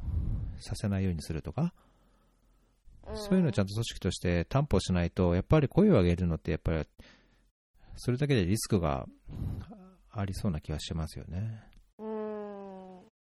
[0.59, 1.73] させないようにするとか、
[3.15, 6.85] そういうのをちゃんと組織として担保しないと、やっぱり声を上げるのって、やっぱり
[7.95, 9.07] それだけでリスクが
[10.11, 11.63] ありそうな気がしますよね。
[11.99, 12.03] う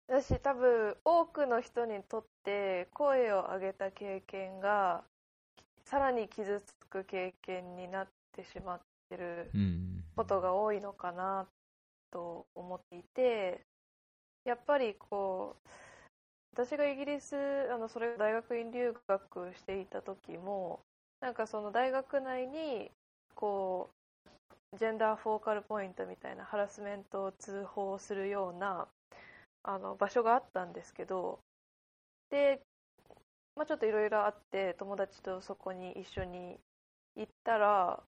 [0.07, 5.03] 私多分多くの人にとって声を上げた経験が
[5.85, 10.03] さらに傷つく経験になってしまってるうん。
[10.15, 11.47] ことが多いのかな
[12.11, 13.61] と思っていて
[14.45, 15.69] やっぱりこう
[16.58, 17.36] 私がイギリス
[17.72, 20.80] あのそれ大学院留学していた時も
[21.22, 22.89] なんかその大学内に
[23.36, 23.91] こ
[24.74, 28.88] うジェンダーフォーカルポイントみたいなハラスメントを通報するような
[29.62, 31.38] あの場所があったんですけど
[32.32, 32.60] で、
[33.56, 36.58] まあ、ちょっといろいろあって友達とそこに一緒に
[37.15, 38.00] 行ったら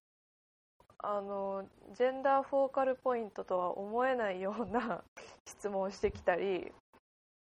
[0.98, 1.64] あの
[1.96, 5.04] ジェンダーフォーカルポイントとは思えないような
[5.46, 6.72] 質問をしてきたり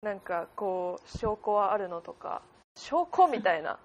[0.02, 2.42] なんかこう証拠はあるのとか
[2.76, 3.80] 証拠みたいな。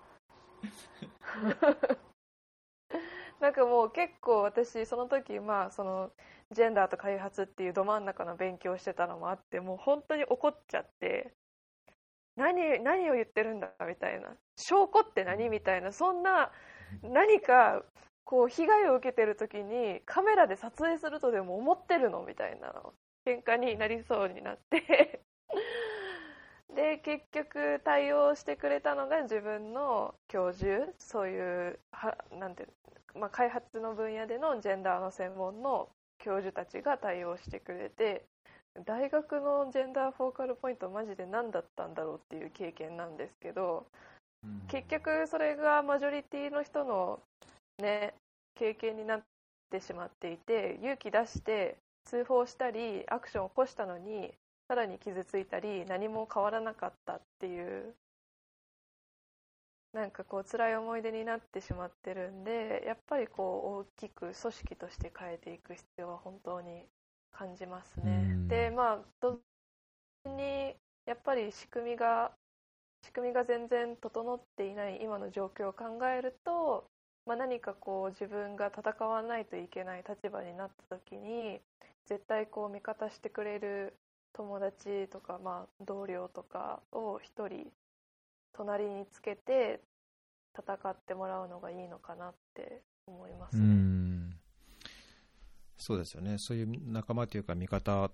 [3.41, 6.13] なんかもう結構私その時まあその
[6.53, 11.33] ジェンダーと開発っていうど真ん中の勉強してたのもあってもう本当に怒っちゃって
[12.37, 14.29] 何何を言ってるんだみたいな。
[14.57, 15.93] 証拠って何みたいな。
[15.93, 16.53] そんな
[17.03, 17.83] 何か
[18.25, 22.73] こう被害を受けてる時にカメラで撮影するとでも思ってるのみたいな
[23.27, 25.21] 喧嘩になりそうになって。
[26.75, 32.67] で結局対応してくれたのが自分の教授そういうはなんて
[33.15, 38.25] まあ、開発の分野でのジェンダーの専門の教授たちが対応してくれて
[38.87, 43.87] 大学のジェンダーフォーカルポイントマジで何だったんだろうっていう経験なんですけど
[44.69, 47.21] 結局それがマジョリティの人の
[47.79, 48.15] ね
[48.55, 49.23] 経験になっ
[49.71, 54.33] てしまっていて勇気出して通報したりアクションを起こしたのに
[54.73, 57.93] さらに傷ついたり何も変わらなかったっていう
[59.93, 66.87] なんかこう辛い思い出になってしまってるんでやっぱりこう大きく組織として変えていく必要は本当に
[67.31, 68.13] 感じますね。
[68.31, 69.39] うんでまあ同
[70.25, 72.33] 時にやっぱり仕組みが
[73.05, 76.89] 仕組みが全然整っていない今の状況を考えると、
[77.27, 81.61] まあ、何かこう自分が戦わないといけない立場になった時に
[82.07, 83.93] 絶対こう味方してくれる
[84.35, 87.71] 友達とか、まあ、同僚とかを一人
[88.53, 89.81] 隣につけて
[90.57, 93.67] 戦ってもらうのがいいのかなって思いますうね。
[93.67, 94.37] ん。
[95.77, 96.37] そうですよね。
[96.39, 98.11] そういう仲間というか味方、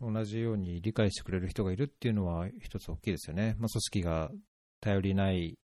[0.00, 3.56] 同じように理解してくれる人がいるっていうのは一つ大きいですよね。
[3.58, 4.30] まあ、組織が
[4.80, 5.58] 頼りない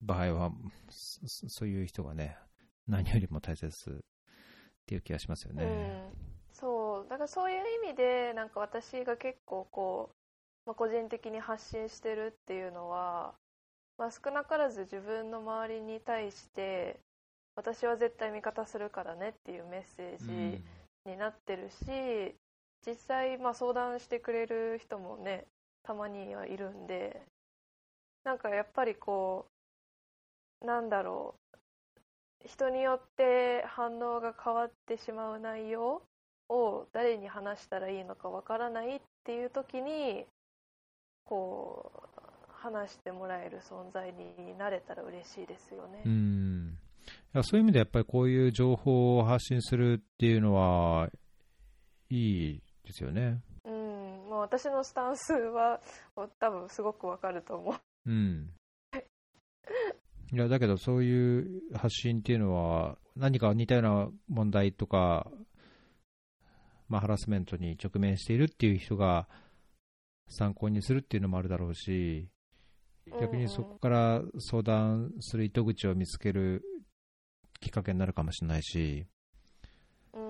[0.00, 0.50] 場合は、
[0.90, 2.36] そそういう人がね、
[2.86, 3.94] 何よりも大切っ
[4.86, 5.64] ていう気がしますよね。
[5.64, 6.10] うん、
[7.18, 13.34] そうだかそういう意味でなんか私が結構こう、まあ、個人的に発信してるっていうのは、
[13.98, 17.00] まあ、少なからず自分の周りに対して
[17.56, 20.62] 私は絶対味方するからねっていうメッセージ
[21.10, 22.36] になってるし、
[22.86, 25.44] 実際まあ相談してくれる人もね
[25.82, 27.20] たまにはいるんで
[28.22, 29.46] なんかやっぱりこ
[30.62, 31.34] うなんだろ
[32.44, 36.00] う人によって反応が変わってしまう内容
[36.48, 40.24] を誰に話したらいいのかわからないっていう時に
[41.24, 42.08] こう
[42.52, 46.02] 話してもらえる存在になれたら嬉しいですよね。
[46.04, 46.78] うん
[47.34, 51.08] いやそういう意味でやっぱりこういう情報を発信するっていうのは
[52.10, 53.40] いいですよね。
[53.64, 55.80] うん、まあ、私のスタンスは
[56.38, 57.74] 多分すごくわかると思う。
[58.06, 58.50] うん。
[60.32, 65.26] いや、だけどそういう発信っていうのは、何か似たような問題とか、
[66.88, 69.28] まあ、ハラスメントに直面しているっていう人が
[70.28, 72.28] 参考にするっていうのもあるだろうし、
[73.20, 76.62] 逆にそこから相談する糸口を見つける
[77.60, 79.06] きっかけになるかもしれないし、
[80.12, 80.22] うん、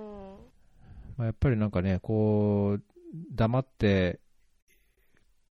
[1.17, 2.83] まあ、やっぱりなんかね、こう、
[3.35, 4.21] 黙って、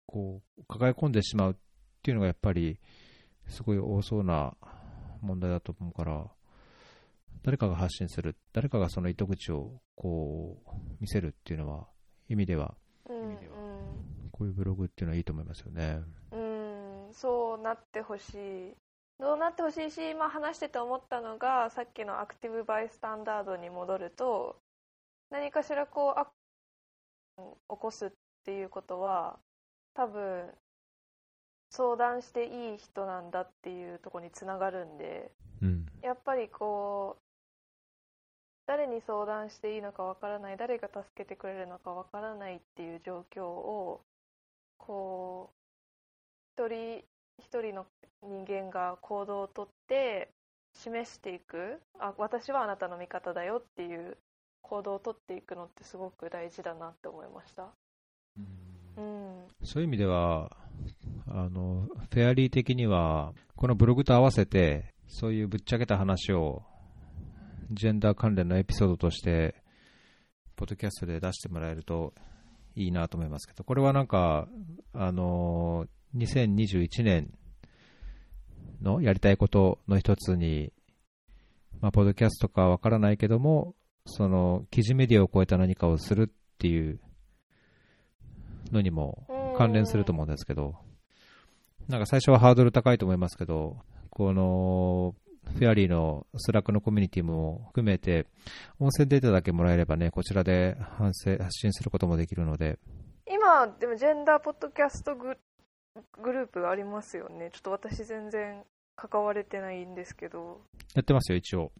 [0.05, 1.55] こう、抱え込んでしまうっ
[2.01, 2.79] ていうのがやっぱり、
[3.47, 4.55] すごい多そうな
[5.21, 6.29] 問題だと思うから、
[7.43, 11.87] 誰かが発信する、誰かがその糸口をこう、見せるっていうのは、
[12.29, 12.75] 意味では、
[13.09, 13.37] うん、
[14.31, 16.01] こういうブログっていうのはいいと思いますよね。
[16.31, 18.35] うん、うん、そうなってほし
[18.69, 18.75] い。
[19.21, 24.57] どうなってほしいし、まあ、話してて思ったのがさっきのアクティブ・バイスタンダードに戻ると
[25.29, 26.25] 何かしらこうア
[27.37, 28.11] 起こすっ
[28.43, 29.37] ていうことは
[29.93, 30.49] 多分
[31.69, 35.31] 相談していい人なんだっていうところにつながるんで
[35.61, 35.85] うん。
[36.01, 37.30] やっぱりこう
[38.71, 43.99] 誰に相談していいのかわからない誰が助けてくれるのかわからないっていう状況を
[44.77, 45.51] こ
[46.57, 47.03] う一人
[47.37, 47.85] 一人の
[48.23, 50.29] 人間が行動をとって
[50.73, 54.17] 示していくあ私はあなたの味方だよっていう
[54.61, 57.67] 行動をとっていくのってすごく大事だなって思いました。
[58.37, 60.55] うんうんそういう意味では、
[61.27, 66.63] あの、フェアリー的には、このブログと合わせて、そういうぶっちゃけた話を、
[67.71, 69.55] ジェンダー関連のエピソードとして、
[70.55, 72.13] ポッドキャストで出してもらえると
[72.75, 74.47] いいなと思いますけど、これはなんか、
[74.93, 77.31] あの、2021年
[78.81, 80.73] のやりたいことの一つに、
[81.79, 83.73] まあ、ポッドキャストかわからないけども、
[84.05, 86.99] その、記事メディアを超えた何かをするっていう
[88.71, 89.25] のにも
[89.57, 90.75] 関連すると思うんですけど、
[91.87, 93.77] なんか最初はハードル高いと思いますけど、
[94.09, 95.15] この、
[95.45, 98.25] Fairly の Slack のコミュニティも含めて、
[98.79, 102.79] 音声データだけもらえればね、こちらで発信発信することもできるので、
[103.27, 105.37] 今でもジェンダーポッドキャストグ
[106.21, 107.49] グループがありますよね。
[107.51, 108.63] ちょっと私全然
[108.95, 110.61] 関われてないんですけど。
[110.93, 111.71] やってますよ、一応。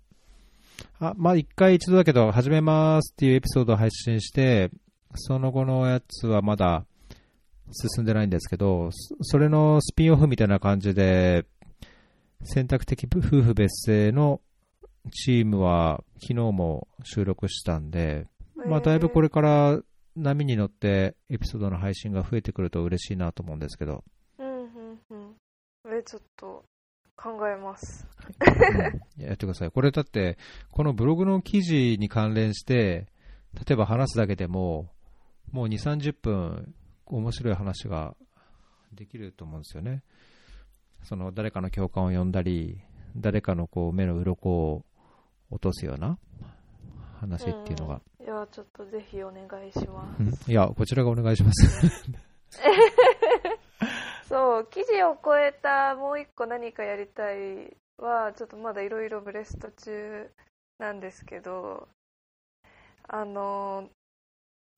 [1.00, 4.72] あ、まあ、一回一度だけど、始めますっていうエピソードを配信して、
[5.16, 6.86] その後のやつはまだ
[7.72, 11.46] 進んでないんですけど、そそれのスピンオフみたいな感じで、
[12.44, 14.42] 選択的夫婦別姓の
[15.12, 18.28] チームは昨日も収録したんで、
[18.68, 19.80] まあ、だいぶこれから
[20.16, 24.04] 波に乗ってエピソードの配信が増えてくると嬉しいなと思うんですけど、
[24.38, 25.36] うんうんうん。
[25.98, 26.66] えちょっと
[27.16, 28.08] 考えます。
[29.18, 29.24] うん。
[29.24, 29.72] やってください。
[29.72, 30.38] これだって、
[30.72, 33.08] このブログの記事に関連して、
[33.54, 34.90] 例えば話すだけでも、
[35.52, 36.74] もう2、30分
[37.06, 38.16] 面白い話が
[38.94, 40.04] できると思うんですよね。
[41.04, 42.80] その誰かの共感を呼んだり、
[43.16, 44.86] 誰かのこう目の鱗を
[45.50, 46.18] 落とすような
[47.20, 48.02] 話っていうのが。
[48.20, 51.88] いやちょっとぜひお願いしまうんいや、こちらがお願いします。
[51.90, 52.12] す
[54.30, 60.32] そう記事を超えたもう一個何かやりたいはちょっとまだいろいろブレスト中
[60.80, 61.90] なんですけど
[63.08, 63.90] あの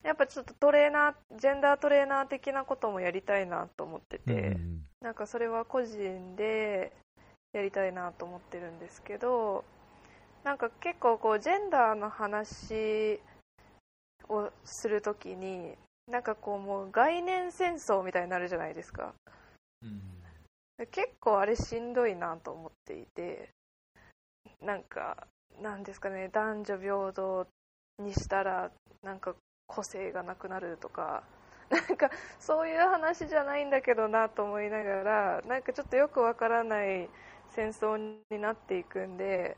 [0.04, 6.90] やっぱちょっとトレーナージェンダートレーナー的なこともやりたいなと思ってて、うんなんかそれは個人で
[7.52, 9.62] やりたいなと思ってるんですけど
[10.44, 13.20] なんか結構こうジェンダーの話
[14.30, 15.74] をするときに
[16.10, 19.12] なんかこうもう概念戦争みたいになるじゃないですか。
[20.90, 23.50] 結構あれしんどいなと思っていて
[24.60, 25.26] なんか
[25.62, 27.46] なんですかね男女平等
[27.98, 28.70] にしたら
[29.02, 29.36] なんか
[29.66, 31.22] 個性がなくなるとか
[31.70, 37.08] なんかそういう話じゃないんだけどなと思いながらなんかちょっとよくわからない
[37.48, 37.96] 戦争
[38.30, 39.56] になっていくんで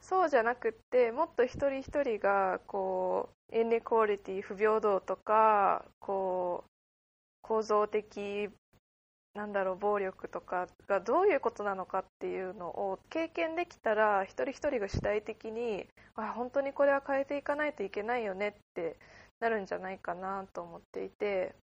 [0.00, 6.70] そうじゃなくってもっと一人一人がこうインネクオリティ不平等とかこう
[7.42, 8.50] 構造的
[9.34, 15.86] なんだろう暴力とかがどういうことなのかっていうのを経験できたら一人一人が主体的に
[16.16, 18.96] あ本当にこれは変えていかないといけないよねって
[19.40, 21.54] なるんじゃないかなと思っていて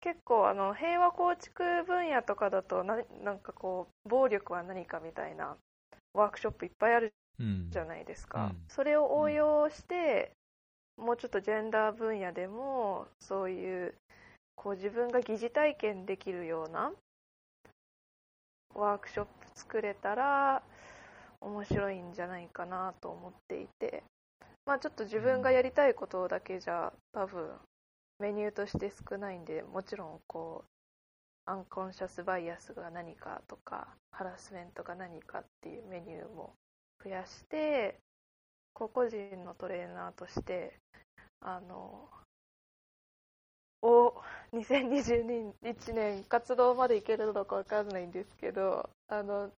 [0.00, 5.56] 結構あの平和構築分野とかだとななんかこう暴力は何かみたいな
[6.14, 8.56] ワークショップいっぱいあるうんじゃないですか、うん。
[8.68, 10.32] それを応用して、
[10.96, 13.94] もうちょっとジェンダー分野でもそういう
[14.54, 16.92] こう自分が疑似体験できるような
[18.74, 20.62] ワークショップ作れたら
[21.40, 24.02] 面白いんじゃないかなと思っていて
[24.66, 27.50] まあちょっと自分がやりたいことだけじゃ多分
[28.18, 36.52] メニューとして少ないんでもちろんこうアンコンシャスバイアスが何かとかハラスメントが何かっていうメニューも
[37.02, 37.98] 増やして
[38.74, 40.78] 個々人のトレーナーとして
[41.40, 42.08] あの
[43.82, 44.14] を
[44.52, 49.50] 2021年活動までいけるのかわかんないんですけどあの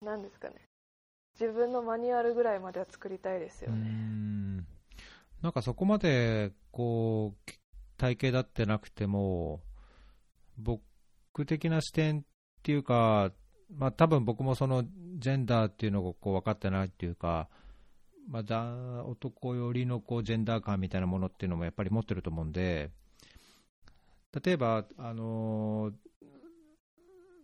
[0.00, 0.67] 何ですかね。
[1.40, 4.64] 自分のマニュアルぐらいまでは作りたいですよね。
[5.42, 7.52] なんかそこまでこう
[7.96, 9.60] 体系だってなくても
[10.56, 10.82] 僕
[11.46, 12.22] 的な視点っ
[12.62, 13.32] ていうか、
[13.72, 14.84] まあ多分僕もその
[15.18, 17.48] ジェンダーっていうのがこう分かってないっていうか、
[18.28, 22.90] まあ、だ男寄りのこうジェンダー感みたいなものっていうのもやっぱり持ってると思うんで、
[24.44, 25.92] 例えば、あの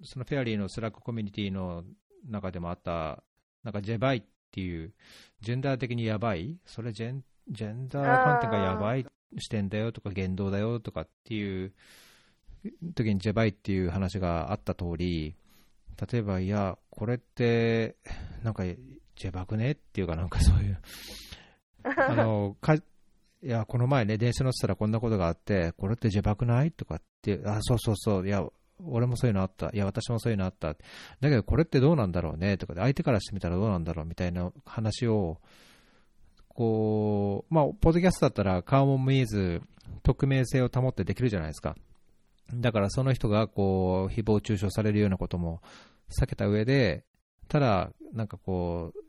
[0.03, 1.85] その Fairly の Slack コミュニティの
[2.29, 3.23] 中でもあった、
[3.65, 4.93] なんかジェバイっていう、
[5.41, 9.07] ジェンダー的にやばい、それジェンジェンダー観点がやばい
[9.39, 11.73] 視点だよとか言動だよとかっていう
[12.95, 15.35] 時にジェバイっていう話があった通り、
[16.11, 17.97] 例えば、いや、これって、
[18.43, 20.81] なんか、ジェバくねっていうか、なんかそういう、
[21.85, 22.83] あの、かい
[23.43, 26.73] や、この前ね、電車乗ってたらこんなことがあって、これってジェバくない？
[26.73, 28.45] とかって、あ、そうそうそう、いや、
[28.83, 30.77] 俺もそういうのあった、いや、私もそういうのあった、だ
[31.21, 32.57] けどこれってどうなんだろうね？
[32.59, 35.39] とかで、相手からしてみたらどうなんだろうみたいな話を、
[36.49, 39.63] こう、まあ、ポッドキャストだったら顔も見えず、
[40.03, 41.77] 匿名性を保ってできるじゃないですか。
[42.53, 45.63] だからその人がこう誹謗中傷されるようなことも
[46.21, 47.05] 避けた上で、
[47.49, 49.01] ただ、なんかこう、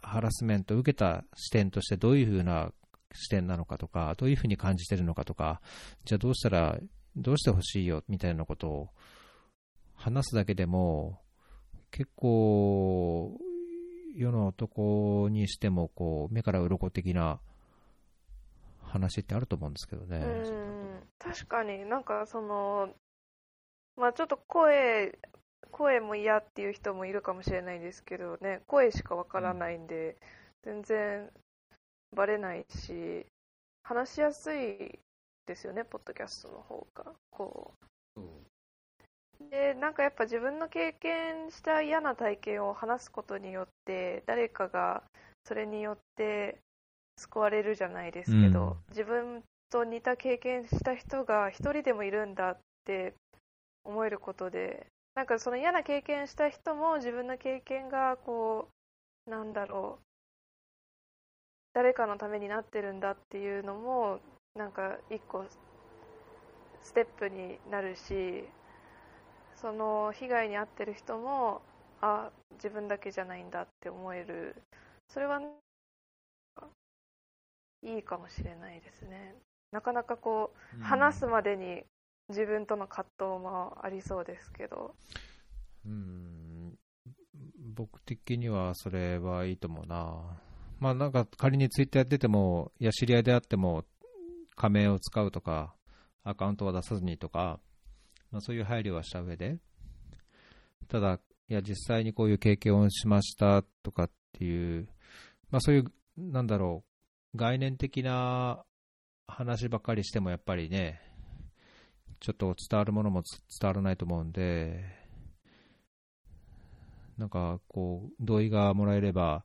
[0.00, 2.72] ハラスメントを受けた視点としてどういうふうな
[3.12, 5.60] 視点なのかとか、どういうふうに感じてるのかとか、
[6.04, 6.78] じゃあどうしたら、
[7.18, 8.88] どうしてほしいよみたいなことを
[9.94, 11.20] 話すだけでも、
[11.90, 13.38] 結構、
[14.14, 17.38] 世の男にしてもこう目から鱗的な
[18.82, 20.18] 話ってあると思うんですけどね。
[20.18, 20.78] うん
[21.18, 22.88] 確かになんかその
[23.96, 25.18] まあちょっと声
[25.70, 30.16] 声も嫌っていう人もいるかもしれないですけどね声しかわからないんで、
[30.64, 31.30] 全然
[32.14, 33.26] バレないし
[33.82, 34.98] 話しやすい
[35.48, 37.12] ですよねポッドキャストの方が。
[37.30, 37.72] こ
[38.16, 38.20] う。
[39.50, 45.02] でなんかやっぱ自分の経験した嫌な体験を話すことによって誰かが
[45.44, 46.58] それによって
[47.16, 53.14] 救われるじゃないですけど、自分と似た経験した人が一人でもいるんだって
[53.84, 58.68] 思えることでなんかその嫌な経験した人も自分の経験がこ
[59.26, 60.04] うなんだろう
[61.74, 64.20] 誰かのためになってるんだっていうのも
[64.54, 65.44] なんか一個
[66.80, 68.44] ステップになるし
[69.54, 71.62] その被害に遭ってる人も
[72.00, 74.56] あ自分だけじゃないんだって思える。
[75.08, 75.40] それは
[77.82, 79.34] いいかもしれないですね。
[79.72, 81.82] なかなかこう話すまでに
[82.28, 84.94] 自分との葛藤もありそうですけど。
[85.86, 86.78] うん。
[87.74, 90.40] 僕的にはそれはいいと思うな。
[90.78, 93.84] まあなんか仮にツイッターやっててもいや知り合いであっても
[94.58, 95.74] 仮名を使うとか
[96.24, 97.60] アカウントは出さずにとか
[98.30, 99.58] まあ、そういう配慮はした上で、
[100.88, 104.88] ただ、いや、実際にこういう経験をしましたとかっていう、
[105.50, 105.84] まあ、そういう、
[106.16, 106.84] なんだろ
[107.34, 108.62] う、概念的な
[109.26, 111.00] 話ばっかりしてもやっぱりね、
[112.20, 113.22] ちょっと伝わるものも
[113.60, 114.84] 伝わらないと思うんで、
[117.16, 119.44] なんかこう、同意がもらえれば、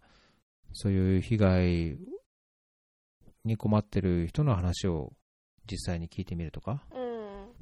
[0.73, 1.97] そういう被害
[3.45, 5.13] に困ってる人の話を
[5.69, 7.03] 実際に聞いてみるとか、うん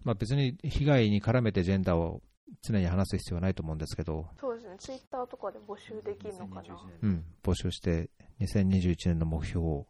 [0.04, 2.22] まあ、別に被害に絡めてジェンダーを
[2.62, 6.76] 常に話す必要はないと思うんですけど、そうですね、ツイッターとかで募集できるのかな。
[7.02, 8.10] うん、募集して、
[8.42, 9.86] 2021年の目標の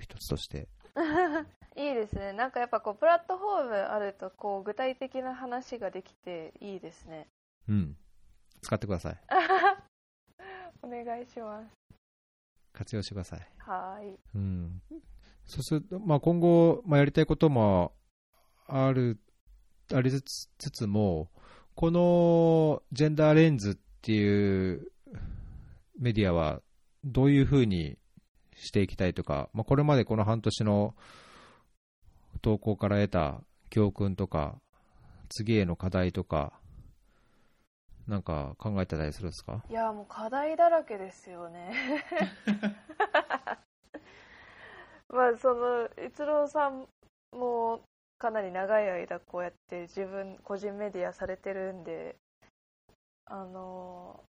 [0.00, 0.68] 一つとして。
[1.76, 7.28] いいですね、なんかやっぱこうプラットフォームあるとこう具体的な話ができていいですね。
[7.68, 7.96] うん、
[8.62, 9.20] 使ってください。
[10.82, 11.86] お願いします。
[12.76, 13.48] 活用してください。
[13.58, 14.18] はい。
[14.34, 14.82] うん。
[15.46, 17.92] そうすると、まあ、今後、まあ、やりたいことも
[18.68, 19.18] ある、
[19.92, 21.30] ありつつも、
[21.74, 24.92] このジェンダーレンズっていう
[25.98, 26.60] メディアは
[27.04, 27.98] どういうふうに
[28.54, 30.94] していきたいとか、まあ、これまでこの半年の
[32.42, 34.60] 投稿から得た教訓とか、
[35.28, 36.52] 次への課題とか、
[38.08, 39.62] なんか考えてたりするんですか？
[39.68, 41.72] いや、もう課題だらけですよね。
[45.08, 46.86] まあ、その、逸郎さん
[47.32, 47.80] も
[48.18, 52.16] かなり長い間こうやって自分個人メディアされてるんで
[53.26, 54.24] あの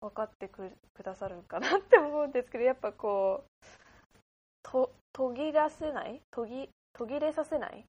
[0.00, 0.70] 分かってく
[1.02, 3.66] ださるかなって思うんですけどやっぱこう
[4.62, 6.20] と途切らせない？
[6.30, 7.86] 途切途切れさせない、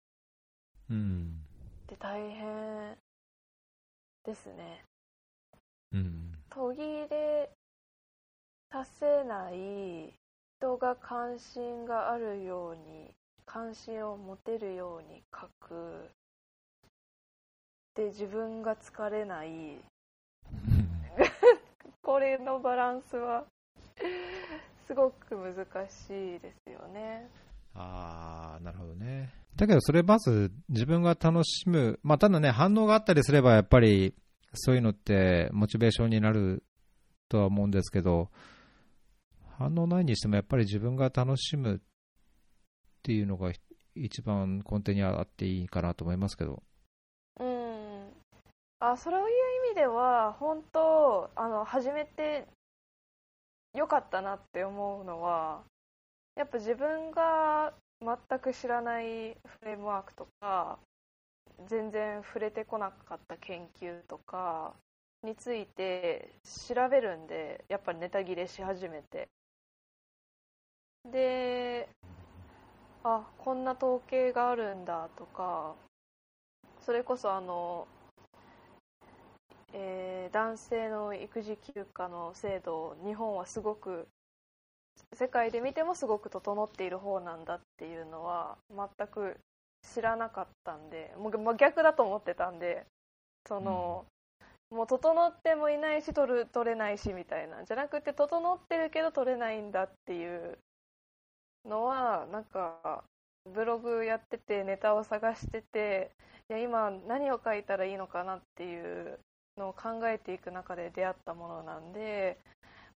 [0.89, 1.41] うん、
[1.83, 2.97] って大変
[4.25, 4.83] ですね、
[5.93, 7.49] うん、途切れ
[8.71, 10.13] させない
[10.59, 13.11] 人が関心があるように
[13.45, 16.09] 関心を持てるように書く。
[17.95, 19.81] で自分が疲れない。
[22.01, 23.45] これのバランスは
[24.87, 27.27] すごく難しいですよね
[27.73, 34.13] ああなるほどねだけどそれまず自分が楽しむまあただね反応があったりすればやっぱり
[34.53, 36.63] そういうのってモチベーションになる
[37.29, 38.29] とは思うんですけど
[39.57, 41.79] 反応ないにしてもやっぱり自分が楽しむっ
[43.03, 43.51] ていうのが
[43.95, 46.63] 一番根底にあっていいかなと思いますけど。
[47.39, 48.09] うん。
[48.79, 49.19] あ、そういう
[49.67, 52.47] 意味では、本当、あの、始めて
[53.73, 55.63] よかったなって思うのは、
[56.35, 59.05] やっぱ自分が全く知らない
[59.45, 60.79] フレームワークとか、
[61.67, 64.73] 全然触れてこなかった研究とか
[65.23, 66.29] について
[66.67, 69.29] 調べるんで、やっぱりネタ切れし始めて。
[71.05, 71.89] で、
[73.03, 75.73] あこんな統計があるんだとか
[76.85, 77.87] それこそあの、
[79.73, 84.07] えー、男性の育児休暇の制度日本はすごく
[85.13, 89.37] 世界で見てもすごく整っている方なんだっていうのは全く
[89.93, 92.85] 知らなかったんでもうまあ逆だと思ってたんで
[93.47, 94.05] その、
[94.69, 100.57] もう整ってもいないし取る取れないしみたいなじゃなくて整ってるけど取れないんだっていう
[101.67, 103.03] のはなんか
[103.53, 106.11] ブログやっててネタを探してて
[106.49, 109.19] いや今何を書いたらいいのかなっていう
[109.57, 112.37] のを考えていく中で出会ったものなんで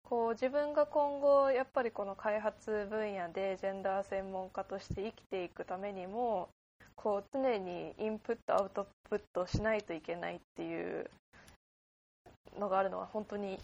[0.10, 6.49] こう自分が今後やっぱりこの開発分野でジェンダー専門家として生きていくためにも
[6.95, 11.10] こう常にインプットアウトプットしないといけないっていう
[12.60, 13.60] のがあるのは本当に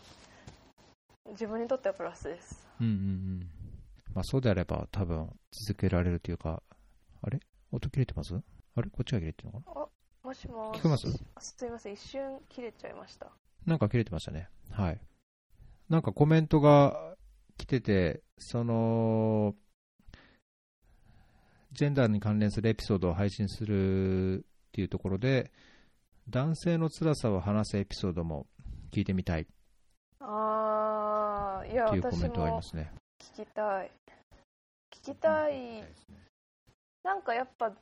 [1.29, 2.67] 自分にとってはプラスです。
[2.81, 3.49] うんうんうん。
[4.15, 6.61] まあそうであれば多分続けられるというか、
[7.21, 7.39] あれ？
[7.71, 8.35] 音切れてます？
[8.75, 8.89] あれ？
[8.89, 9.87] こっちが切れてるのかな？
[10.23, 11.07] もしもし聞こえます？
[11.35, 13.27] あすいません一瞬切れちゃいました。
[13.65, 14.49] なんか切れてましたね。
[14.71, 14.99] はい。
[15.91, 17.17] なんかコメントが
[17.57, 19.55] 来てて、その、
[21.73, 25.51] ジェンダーに関連するエピソードを配信するっていうところで、
[26.29, 28.47] 男性の辛さを話すエピソードも
[28.93, 29.41] 聞いてみたい。
[29.41, 29.45] っ
[30.21, 32.93] あーいや私ていうコメントがありもますね。
[33.19, 33.91] 聞きたい。
[34.95, 35.83] 聞きたい。
[37.03, 37.73] なんかやっぱ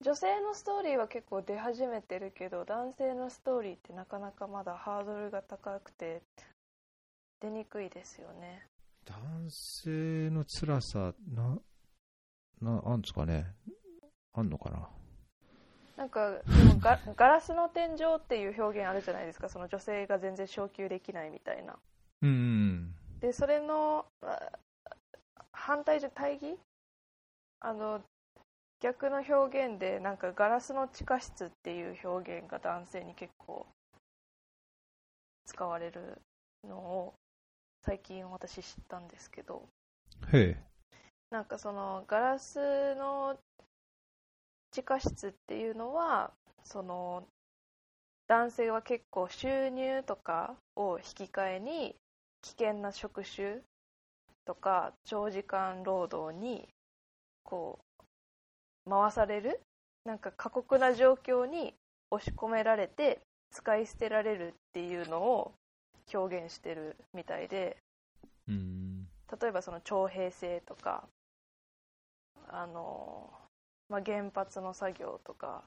[0.00, 6.22] 女性のストーリーは結構出始めてるけど男性のストーリーってなかなかまだハードルが高くて
[7.40, 8.66] 出にくいですよね。
[9.06, 9.16] 男
[9.50, 11.58] 性の辛さ、な、
[12.60, 13.46] な、あんですかね？
[14.32, 14.88] あんのかな？
[15.96, 16.38] なんかで
[16.74, 19.48] もガ ガラスの天井っていう表現あるじゃないですか。
[19.48, 21.78] その女性が全然昇級できないみたいな。
[22.22, 22.94] うんうん。
[23.20, 24.58] でそれのあ
[25.52, 26.58] 反対じゃ対義？
[27.60, 28.02] あの
[28.80, 33.66] 逆の表現でなんかガラスの地下室っていう表現が男性に結構
[35.44, 36.22] 使われる
[36.64, 37.14] のを
[37.82, 39.68] 最近私知ったんですけど
[40.32, 40.70] へえ。
[41.30, 43.38] なんかそのガラスの
[44.72, 46.32] 地下室っていうのは
[46.64, 47.24] その
[48.28, 51.96] 男性は結構収入とかを引き換えに
[52.42, 53.58] 危険な職種
[54.44, 56.68] とか長時間労働に
[57.44, 57.78] こ
[58.86, 59.60] う回される
[60.04, 61.74] なんか過酷な状況に
[62.10, 63.20] 押し込められて
[63.50, 65.52] 使い捨てられるっていうのを
[66.12, 67.76] 表現してるみたいで。
[68.48, 69.08] うん。
[69.40, 71.04] 例えばその徴兵制とか
[72.48, 73.30] あの、
[73.88, 75.62] まあ、原発の作業とか。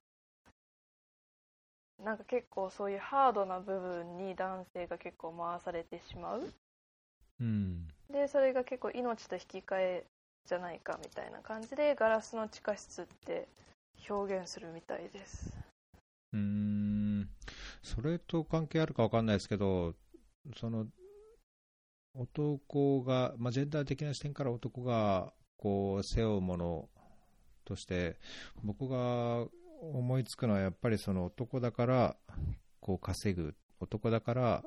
[2.04, 6.54] なんか結構そういうハードな部分に男性が結構回されてしまう。
[7.40, 7.88] うん。
[8.12, 10.04] でそれが結構命と引き換え
[10.46, 13.48] じゃないかみたいな感じでガラスの地下室って
[14.10, 15.54] 表現するみたいです。
[16.34, 17.30] うーん。
[17.82, 19.94] それと関係あるか分かんないですけど、
[20.58, 20.86] その
[22.16, 26.90] 男が、まあ、ジェンダー的な視点から男がこう背負うもの
[27.66, 28.20] として、
[28.64, 29.46] 僕が
[29.82, 32.16] 思いつくのは、やっぱりその男だから
[32.80, 34.64] こう稼ぐ、男だから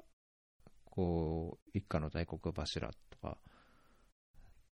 [0.85, 3.39] こう一家の大黒柱とか、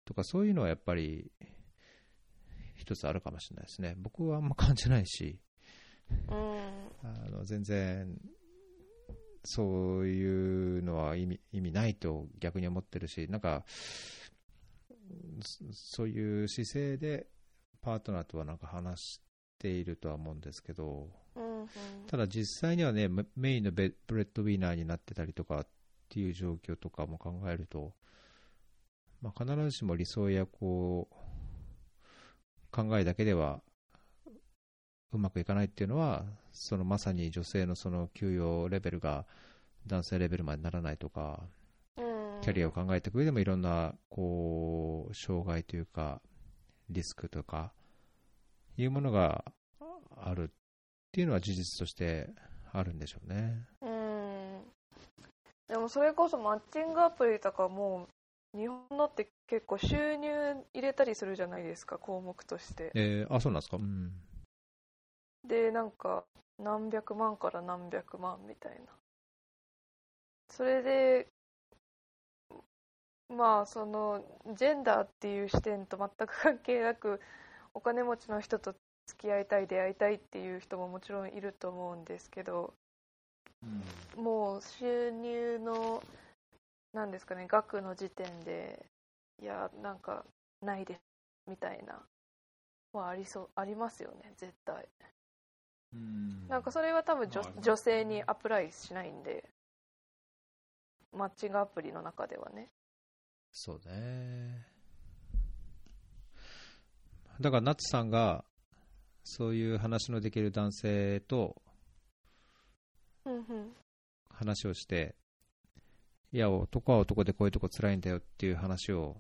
[0.06, 1.32] とかそういうのはやっぱり
[2.76, 3.96] 一つあるかもしれないですね。
[3.98, 5.40] 僕はあんま感じないし。
[6.30, 6.62] うん
[7.04, 8.18] あの全然
[9.44, 13.64] そういうのは意味意味ないと逆に思ってるし、なんか
[15.44, 17.28] そそういう姿勢で
[17.82, 19.22] パートナーとはなんか話し
[19.60, 21.68] ているとは思うんですけど、うんうん。
[22.08, 25.68] ただ実際にはね、メメインのベ breadwinner になってたりとかっ
[26.10, 27.94] ていう状況とかも考えると、
[29.22, 31.16] まあ、必ずしも理想やこう
[32.72, 33.62] 考えだけでは
[35.14, 39.26] うまくいかないっていうのは、そのまさに女性のその給与レベルが
[39.88, 41.44] 男性レベルまでならないとか、
[41.98, 46.22] うんキャリアを考えていく上でもいろんなこう障害というか、
[46.90, 47.72] リスクとか
[48.78, 49.46] いうものが
[50.18, 50.48] あるっ
[51.12, 52.30] ていうのは事実として
[52.74, 53.68] あるんでしょうね。
[53.82, 54.62] うん
[55.68, 58.08] でもそれこそマッチングアプリとかも
[58.56, 60.28] う日本のって結構収入
[60.74, 63.78] 入れたりするじゃないですか項目としてえーあ、そうなんですか？
[63.78, 64.12] うん。
[65.44, 66.26] でなんか
[66.60, 68.94] 何百万から何百万みたいな。
[70.50, 71.28] それで
[73.30, 74.24] まあその
[74.56, 77.22] ジェンダーっていう視点と全く関係なく
[77.74, 78.76] お金持ちの人と
[79.08, 82.74] 付き合いたい出会いたいっていう人ももちろんいると思うんですけど
[84.18, 86.04] もう収入の
[86.94, 88.86] なんですかね額の時点で
[89.42, 90.26] いやなんか
[90.62, 91.02] ないです
[91.50, 92.02] みたいな。
[92.94, 94.76] はありそうありますよね絶対。
[94.76, 95.21] うん
[95.94, 99.44] なんかそれは多分女まあ女性にアプライしないんで
[101.12, 102.70] マッチングアプリの中ではね
[103.52, 104.66] そうね。
[107.42, 108.46] だから、ナッツさんが、
[109.24, 111.62] そういう話のできる男性と
[114.30, 115.16] 話をして、
[116.32, 119.18] いや、男は男でこういうとこ辛いんだよっていう話を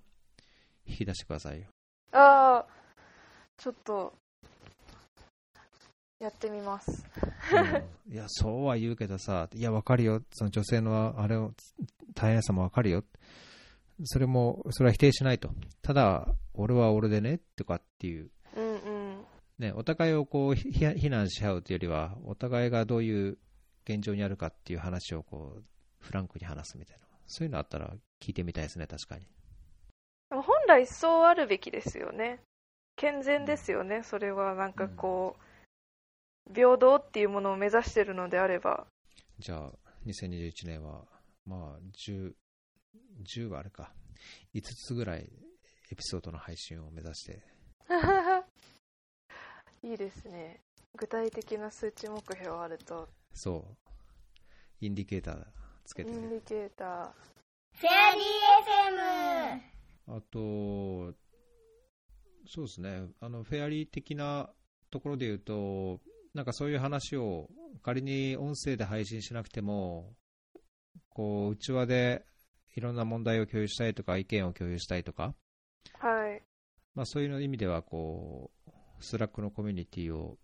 [0.85, 1.67] 引き出してくださいよ。
[2.13, 2.67] ああ
[3.57, 4.13] ちょっと
[6.21, 7.03] やってみます。
[8.07, 8.13] うん。
[8.13, 11.51] いや、そうは言うけどさ、いや、わかるよ、その女性のあれを
[12.13, 13.03] 大変さもわかるよ、
[14.03, 15.49] それも、それは否定しないと、
[15.81, 19.25] ただ、俺は俺でねとかっていう、うんうん。
[19.57, 23.39] ね、お互いをこうひ非難し合うというよりは、お互いがどういう
[23.85, 25.63] 現状にあるかっていう話をこう
[25.99, 29.25] フランクに話すみたいな、そういうのあったら聞いてみたいですね、確かに。
[30.29, 32.39] 本来そうあるべきですよね。
[32.95, 34.03] 健全ですよね。
[34.03, 35.50] それはなんかこう
[36.53, 38.85] 平等っていうものを目指してるのであれば。
[39.39, 39.71] じゃあ、
[40.05, 41.05] 2021年は、
[41.45, 42.33] まあ、10、
[43.23, 43.93] 10はあれか、
[44.53, 45.29] 5つぐらい
[45.91, 47.43] エピソードの配信を目指して、
[49.83, 50.61] いいですね。
[50.95, 53.09] 具体的な数値目標あると。
[53.33, 53.77] そう、
[54.79, 55.47] インディケーター
[55.85, 56.17] つけてね。
[56.17, 57.11] インディケーター。
[57.73, 58.23] Fairly
[60.07, 61.13] FM あと、
[62.47, 64.49] そうですね、あの Fairly 的な
[64.89, 65.99] ところで言うと、
[66.33, 67.49] なんかそういう話を
[67.83, 70.13] 仮に音声で配信しなくても、
[71.09, 72.25] こう内輪で
[72.75, 75.35] いろんな問題を共有したいとか、意見を共有したいとか、
[75.99, 76.41] はい。
[76.95, 80.37] まあ、そういう意味ではこう、 Slack のコミュニティを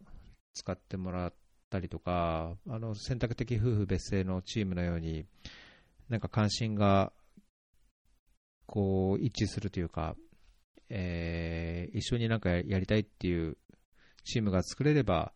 [0.53, 1.33] 使ってもらっ
[1.69, 5.25] たりとか、あの選択的夫婦別姓のチームのように、
[6.09, 7.11] なんか関心が
[8.65, 10.15] こう一致するというか、
[10.89, 13.57] えー一緒になんかやりたいっていう
[14.23, 15.31] チームが作れれば、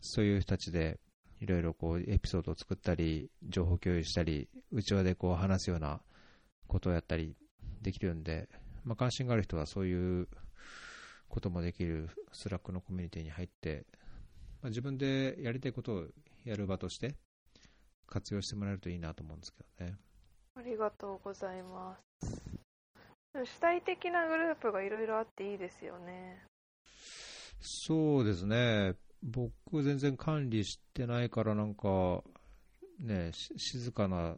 [0.00, 0.98] そういう人たちで
[1.40, 6.00] いろいろこうエピソードを作ったり、情報共有したり、内輪でこう話すような
[6.66, 7.36] ことをやったり
[7.80, 8.48] できるんで、
[8.84, 10.28] まあ、関心がある人はそういう
[11.28, 13.86] こともできる Slack のコミュニティに入って、
[14.62, 16.04] まあ、自分でやりたいことを
[16.44, 17.14] やる場として
[18.06, 19.96] 活用してもらえるといいなと思うんですけどね。
[20.56, 22.42] ありがとうございます。
[23.32, 26.42] でも主体的なグループがいろいろあっていいですよね。
[27.60, 32.22] そうですね、僕、全然管理してないから、なんか、
[33.00, 34.36] ね、し静かな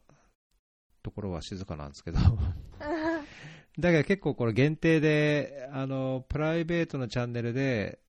[1.03, 2.19] ところは静かなんですけど、
[3.79, 8.01] だけど結構これ限定で、あの、プライベートのチャンネルで、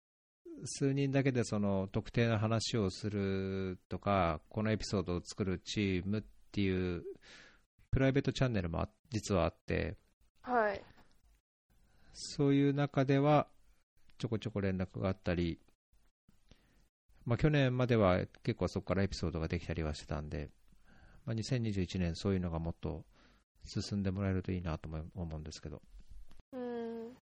[0.65, 7.03] 数人だけでその特定の話をするとか、このエピソードを作るチームっていう、
[7.89, 9.97] プライベートチャンネルもあ実はあって、
[10.41, 10.81] はい。
[12.13, 13.47] そういう中では、
[14.17, 15.59] ちょこちょこ連絡があったり、
[17.31, 20.49] まあ、去年までは結構そこからエピソードができたりはしてたんで、
[21.25, 23.05] まあ、2021年そういうのがもっと
[23.63, 25.81] 進んでもらえるといいなとも思うんですけど。
[26.51, 27.15] うん。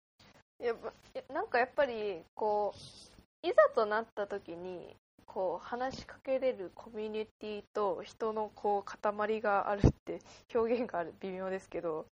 [0.65, 4.97] やっぱいやなんかやっぱりこういざとなった時に
[5.27, 10.21] こう話しかけれるコミュニティと人のこう塊があるって
[10.55, 12.07] 表現がある微妙ですけど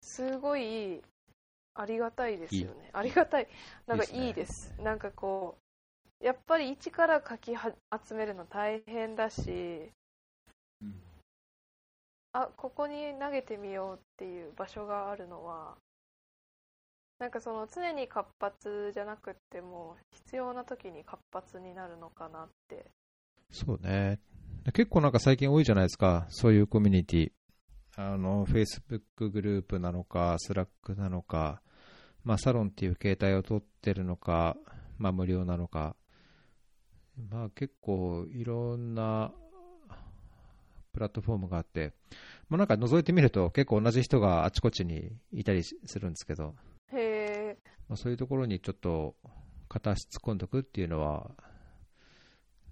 [0.00, 1.02] すごい
[1.74, 2.88] ありがたいですよね。
[2.94, 3.48] ありがたい。
[3.86, 4.26] なんかいいっすね。
[4.28, 4.74] いいです。
[4.82, 5.59] なんかこう
[6.22, 7.72] やっぱり一から書きは
[8.06, 9.90] 集めるの大変だし
[12.32, 15.76] あここに投げてみようっていう場所があるのは
[17.18, 22.86] なんかその常に活発じゃなくっても必要な時に活発になるのかなって
[23.50, 24.20] そうね。
[24.72, 27.32] 結構なんか最近多いじゃないですか、そういうコミュニティ。
[27.96, 31.60] あの、Facebook グループなのか、Slack なのか、
[32.22, 34.56] まあ、サロンっていう形態を取ってるのか、
[34.98, 35.96] まあ、無料なのか。
[37.30, 39.32] まあ、結構いろんな
[40.92, 41.92] プラットフォームがあって、
[42.48, 46.54] まあ、なんか覗いてみると結構同じ人があちこちにいたりするんですけど、
[46.92, 47.58] へえ
[47.88, 49.14] まあ、そういうところにちょっと
[49.68, 51.30] 片足突っ込んでおくっていうのは、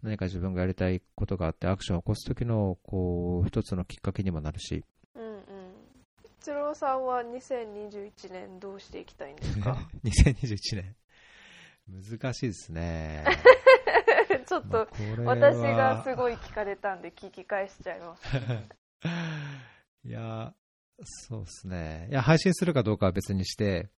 [0.02, 4.84] 何か自分がやりたいことがあってアクションを起こす時のこう一つのきっかけにもなるし、
[5.14, 5.40] うんうん。
[6.40, 9.76] 一郎さんは2021年どうしていきたいんですか？
[10.04, 10.96] 2021年、
[11.88, 13.24] 難しいですね。
[14.46, 14.88] ちょっと
[15.24, 18.36] 私がすごい聞かれたんで聞き返しちゃいます。
[20.04, 20.54] いや、
[21.02, 22.08] そうですね。
[22.10, 23.90] いや、配信するかどうかは別にして、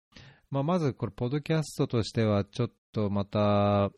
[0.50, 3.90] まあ、まずこれ、ポッドキャストとしては、ちょっとまた、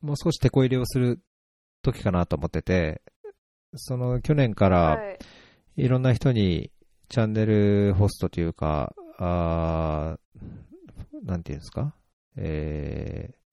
[0.00, 1.20] もう少し手こ入れをする
[1.82, 3.02] 時かなと思ってて、
[3.74, 5.18] その去年からはい。
[5.76, 6.72] いろんな人に
[7.08, 11.94] チャンネルホストというか、あーなんていうんですか、
[12.36, 13.47] えー、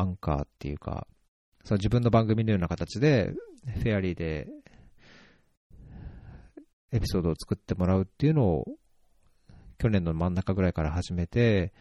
[0.00, 1.06] アンカーっていうか、
[1.64, 3.32] その自分の番組のような形で、
[3.64, 4.48] フェアリーで
[6.92, 8.64] エピソードを作ってもらうっていうのを、
[9.78, 11.72] 去年の真ん中ぐらいから始めて、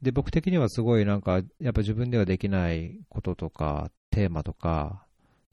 [0.00, 5.06] で、僕的にはすごいなんか、やっぱ自分ではできないこととか、テーマとか、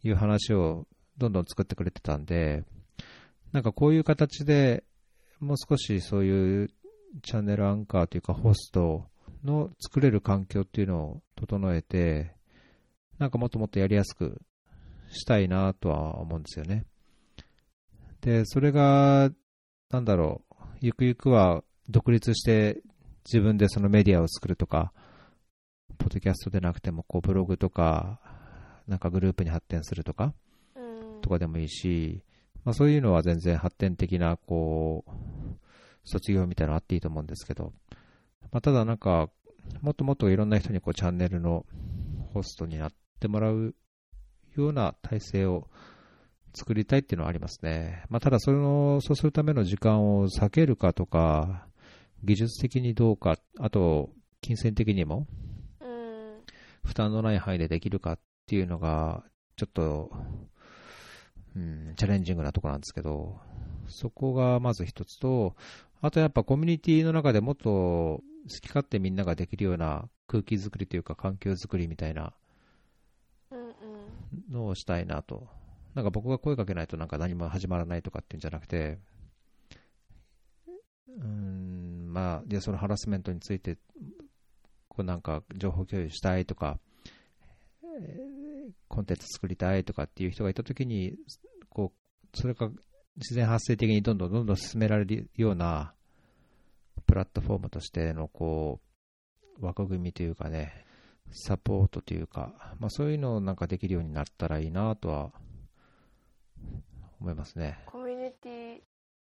[0.04, 2.64] いう話をどんどん作ってくれてたんで、
[3.52, 4.84] なんかこういう形で
[5.40, 6.70] もう少しそういう
[7.24, 9.09] チャンネルアンカーというかホスト
[9.44, 12.36] の作れる環境っていうのを整えて、
[13.18, 14.42] なんかもっともっとやりやすく
[15.12, 16.86] したいなとは思うんですよね。
[18.22, 19.32] で、それが、
[19.90, 22.82] なんだろう、ゆくゆくは独立して
[23.26, 24.92] 自分でそのメディアを作るとか、
[25.98, 28.20] ポッドキャストでなくてもこうブログとか、
[28.88, 30.34] なんかグループに発展するとか、
[31.22, 32.24] とかでもいいし、
[32.64, 35.12] まあ、そういうのは全然発展的な、こう、
[36.04, 37.74] 卒業みたいなのあっていいと思うんですけど、
[38.52, 39.30] まあ、ただなんか、
[39.82, 41.66] もっともっといろんな人にこうチャンネルの
[42.34, 43.76] ホストになってもらう
[44.56, 45.68] ような体制を
[46.54, 48.04] 作りたいっていうのはありますね。
[48.10, 51.68] まあ、ただその、そうするための時間を避けるかとか、
[52.24, 54.10] 技術的にどうか、あと、
[54.42, 55.28] 金銭的にも、
[56.84, 59.24] 負担のない範囲でできるかっていうのが、
[59.56, 60.12] ちょっと、
[61.56, 63.40] うん、チャレンジングなところなんですけど、
[63.88, 65.56] そこがまず一つと、
[66.02, 68.22] あとやっぱコミュニティの中でもっと好
[68.62, 72.34] き勝手みんなができるような空気作りというか環境作りみたいな
[74.50, 75.48] のをしたいなと。
[75.96, 79.00] なんか僕が声かけないとなんか何も始まらないとかっていうんじゃなくて、
[81.08, 83.78] うん、まあ、で、そのハラスメントについて、
[84.88, 86.80] こうなんか情報共有したいとか、
[88.88, 91.16] コンテンツ作りたいとかっていう人がいたときに、
[91.70, 92.70] こう、それが
[93.20, 95.94] 自然発生的にどんどんどんどん進められるような
[97.06, 98.80] プラットフォームとしてのこ
[99.60, 100.86] う枠組みというかね、
[101.32, 105.32] サポートというか、まあ、そういうのをなんかできるようになったらいいなとは
[107.20, 107.80] 思いますね。
[107.86, 108.80] コミュニティ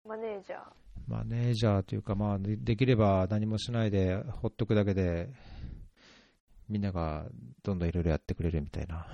[0.07, 0.59] マネージャー
[1.07, 5.29] マネージャーというか、まあ、できれば何もしないでほっとくだけで
[6.69, 7.25] みんなが
[7.63, 9.05] どんどんいろいろやってくれるみたいな。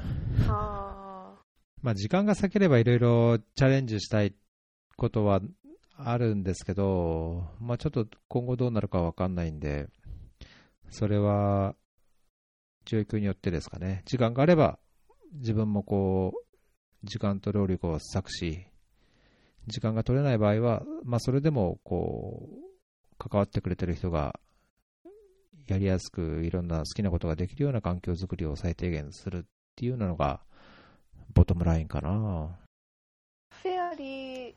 [1.82, 4.34] まあ時間が割ければいろいろチャレンジしたい
[4.98, 5.42] ことは
[5.96, 9.88] あるんですけど、まあちょっと今後どうなるかわかんないんで、
[10.90, 11.76] それは
[12.86, 14.02] 状況によってですかね。
[14.06, 14.80] 時間があれば
[15.34, 16.58] 自分もこう、
[17.04, 18.68] 時間と労力を割くし、
[19.68, 22.58] 時間が取れない場合は、まあそれでもこう、
[23.18, 24.40] 関わってくれてる人が
[25.68, 29.42] やりやすくいろんな好きなことができるような環境づくりを最低限するっ
[29.76, 30.40] ていうのが
[31.34, 32.58] ボトムラインかな。
[33.50, 34.54] フェアリー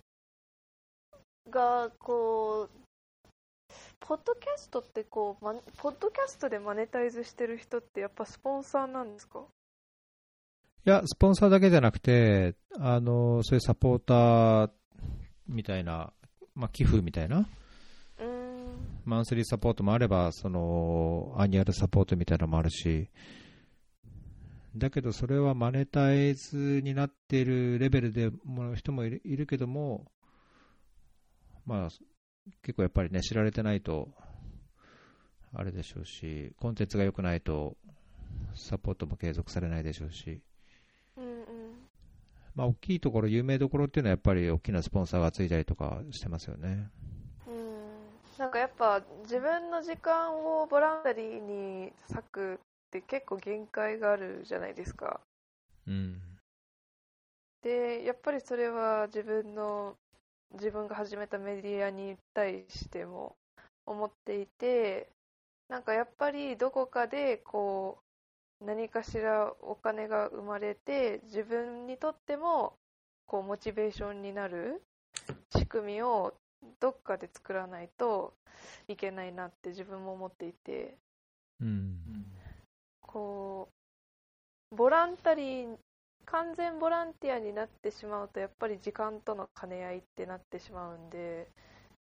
[1.51, 2.76] がこう
[4.01, 9.40] ポッドキャストってこう、ま、ポッドキャストでマネタイズしてる人ってやっぱスポンサーなんですか？
[10.86, 14.70] いや、スポンサーだけじゃなくて、あのそういうサポーター
[15.46, 16.12] みたいな、
[16.55, 17.46] まあ、寄付みたいな、
[19.05, 23.09] monthly support もあれば、その annual support みたいなのもあるし、
[24.74, 30.07] だけどそれはマネタイズになっているレベルでもらう人もいるいるけども、
[31.67, 31.89] まあ、
[32.63, 34.09] 結構やっぱりね、知られてないと、
[35.53, 37.77] あれでしょうし、コンテンツが良くないと、
[38.55, 40.41] サポートも継続されないでしょうし、
[41.17, 41.45] うんうん、
[42.55, 46.91] まあ、大きいところ、有名どころっていうのは、やっぱり大きなスポンサーがついたりとかしてますよね。
[48.41, 52.57] なんかやっぱ自分の時間をボランタリーに割くっ
[52.91, 55.21] て結構限界があるじゃないですか。
[55.87, 56.23] うん、
[57.63, 59.95] でやっぱりそれは自分の
[60.55, 63.36] 自分が始めたメディアに対しても
[63.86, 65.09] 思っていて
[65.68, 67.98] なんかやっぱりどこかでこ
[68.61, 72.74] う何かしらお金が生まれて自分にとっても
[73.26, 74.82] こうモチベーションになる
[75.57, 76.34] 仕組みを
[76.80, 78.34] どっかで作らないと
[78.88, 80.96] いけないなって自分も思っていて、
[81.61, 81.96] うん、
[83.01, 83.68] こ
[84.72, 85.76] うボランタリー
[86.33, 91.49] 完全ボランティアになってしまうとやっぱり時間との兼ね合いってなってしまうんで、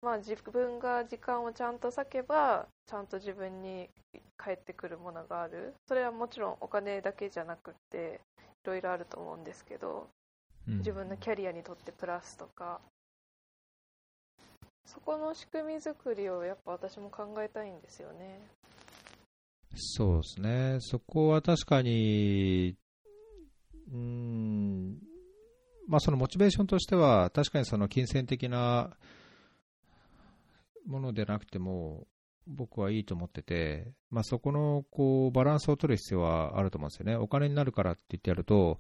[0.02, 3.90] まあ、自分が時間をちゃんと割けばちゃんと自分に
[4.38, 5.74] 返ってくるものがある。
[5.88, 8.22] それはもちろんお金だけじゃなくて
[8.64, 10.08] いろいろあると思うんですけど、
[10.68, 12.80] 自分のキャリアにとってプラスとか。
[14.86, 18.42] そこの仕組み作りをやっぱ私も考えたいんですよね。
[19.76, 22.76] そうですね、そこは確かに、
[23.92, 24.98] うん、
[25.88, 28.92] まあ、そのモチベーションとしては、確かにその金銭的な
[30.86, 32.08] ものでなくても、
[32.48, 37.16] 僕はいいと思ってて、まあ、そこのこうバランスを取る必要はあると思うんですよね。
[37.16, 38.80] お金になるからって言ってやると、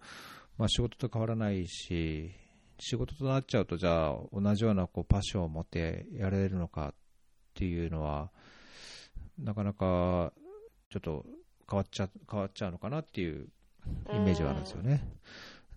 [0.57, 2.31] まあ、仕事と変わらないし、
[2.79, 6.93] 仕事となっちゃうと、じゃあ、同じようなこうパッションを持ってやれるのかっ
[7.53, 8.31] ていうのは、
[9.37, 10.33] なかなか
[10.89, 11.25] ちょっと
[11.69, 13.47] 変わっちゃ変わっちゃうのかなっていう
[14.13, 15.07] イメージはあるんですよね。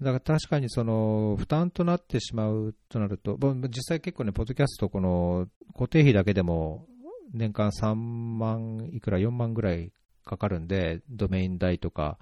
[0.02, 3.38] だから確かにその負担となってしまうとなると、
[3.68, 6.86] 実際結構ね、ポッドキャスト、この固定費だけでも
[7.32, 9.92] 年間3万いくら、4万ぐらい
[10.24, 12.18] かかるんで、ドメイン代とか、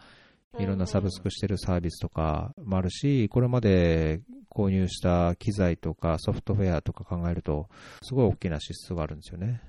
[0.59, 4.21] いろんなサブスクしてるサービスとかもあるし、これまで
[4.51, 7.69] 購入した機材とかソフトウェアとか考えると、
[8.03, 9.63] すごい大きな支出があるんですよね。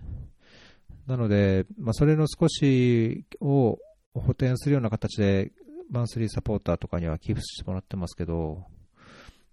[1.08, 3.80] なので、ま、それの少しを
[4.14, 5.52] 補填するような形で、
[5.94, 8.66] マンスリーサポーターとかには寄付してもらってますけど、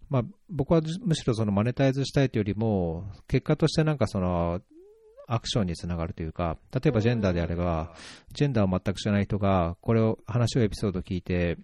[0.09, 4.61] まあ、僕はむしろそのマネタイズしたいというよりも、結果としてなんかその、
[5.29, 7.95] アクションにつながるというか、例えばジェンダーであれば、
[8.33, 11.59] ジェンダーを全く知らない人が、これを、話をエピソード聞いて、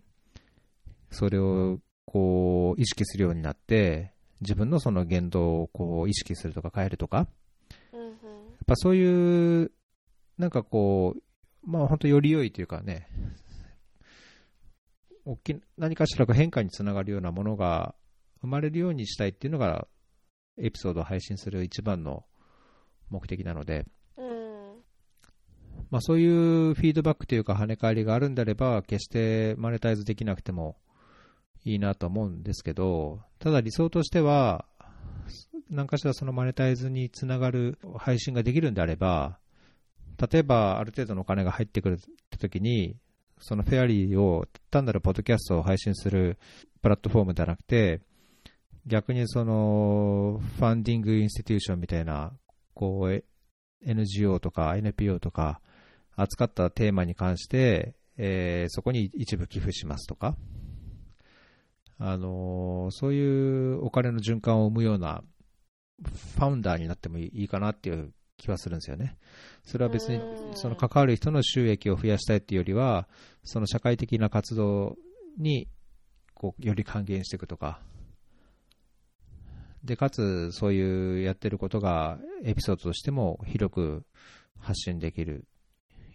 [1.10, 7.26] それをこう意識するようになって、自分のその言動をこう意識するとか変えるとか、やっ
[8.66, 9.72] ぱそういう、
[10.38, 11.22] なんかこう、
[11.68, 13.08] まあ本当より良いというかね、
[15.26, 17.96] 大き何かしらが変化につながるようなものが
[18.40, 19.88] 生まれるようにしたいっていうのが、
[20.56, 22.24] エピソードを配信する一番の
[23.10, 24.76] 目的なので、うん。
[25.90, 30.76] まあ、そういうフィードバックというか跳ね返りがあるんであれば、決してマネタイズできなくても
[31.64, 34.64] いいなと思うんですけど、ただ理想としては、
[35.68, 39.40] 何かしらそのマネタイズにつながる配信ができるんであれば、
[40.30, 41.98] 例えばある程度のお金が入ってくるっ
[42.30, 42.96] て時に、
[43.38, 46.38] そのフェアリーを単なるポッドキャストを配信する
[46.82, 48.00] プラットフォームではなくて、
[48.86, 52.32] 逆にそのファンディングインスティテューションみたいな、
[52.74, 53.24] こう、
[53.84, 55.60] NGO とか NPO とか
[56.16, 60.36] 扱ったテーマに関して、えーそこに一部寄付しますとか、
[61.98, 65.22] あのーそういうお金の循環を生むような
[66.02, 69.16] ファウンダーになってもいいかなっていう気はするんですよね。
[69.64, 73.08] それは別にうんその関わる人の収益を増やしたいっていうよりは、
[73.44, 74.96] その社会的な活動
[75.38, 75.68] に
[76.34, 77.80] こうより還元していくとか、
[79.84, 84.04] で、かつそういうやってることがエピソードとしても広く
[84.58, 85.46] 発信できる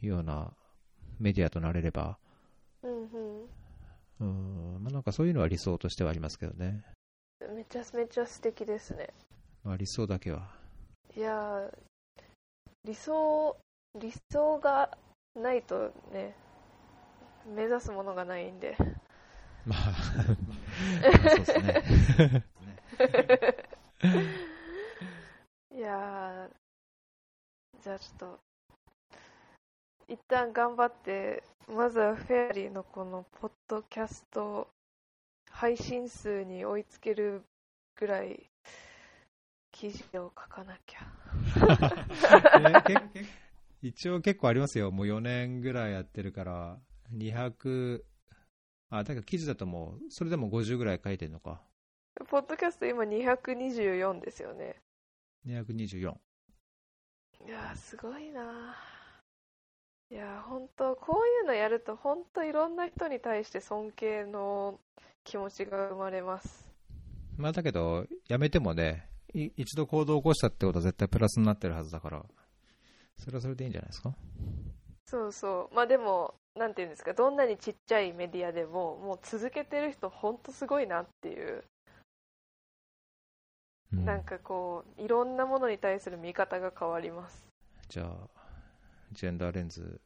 [0.01, 0.51] ような
[1.19, 2.17] メディアとなれれば、
[2.83, 3.47] うん
[4.19, 6.83] うん、まあ、なんかそういうのは理想としてはありますけどね。
[6.85, 9.09] うんめちゃめちゃ素敵ですね
[9.63, 10.47] まあ、理想だけは。
[11.15, 11.90] いやー
[12.83, 13.55] 理想
[13.99, 14.97] 理想が
[15.35, 16.35] ないとね
[17.45, 18.77] 目指すものがないんで
[19.65, 22.45] まあ、 まあそうですね。
[25.75, 26.49] いやー
[27.81, 28.39] じゃあちょっと
[30.07, 34.67] 一旦頑張ってまずはフェアリーのこのポッドキャスト
[35.49, 37.43] 配信数に追いつける
[37.95, 38.50] ぐらい
[39.71, 40.99] 記事を書かなきゃ
[43.81, 44.91] 一応結構ありますよ。
[44.91, 46.79] もう4年ぐらいやってるから、
[47.13, 48.03] 200、
[48.89, 51.61] あ、だから記事だともう、それでも50ぐらい書いてるのか。
[52.27, 54.75] ポッドキャスト今224ですよね
[55.47, 56.13] 224。
[57.47, 58.75] いやーすごいな
[60.11, 64.79] いやー本当こういうのやると本当いろんな人に対して尊敬の
[65.23, 66.69] 気持ちが生まれます
[67.37, 72.25] まあだけど、やめてもね、い一度行動を起こしたってことは絶対プラスになってるはずだから、
[73.17, 74.13] それはそれでいいんじゃないですか？
[75.05, 75.75] そうそう。
[75.75, 77.13] まあでもなんていうんですか。
[77.13, 81.63] どんなにちっちゃいメディアでももう続けてる人本当すごいなっていう、
[83.93, 84.05] うん。
[84.05, 87.45] なんかこういろんなものに対する見方が変わります。
[87.89, 88.29] じゃあ、
[89.11, 90.01] ジェンダーレンズ、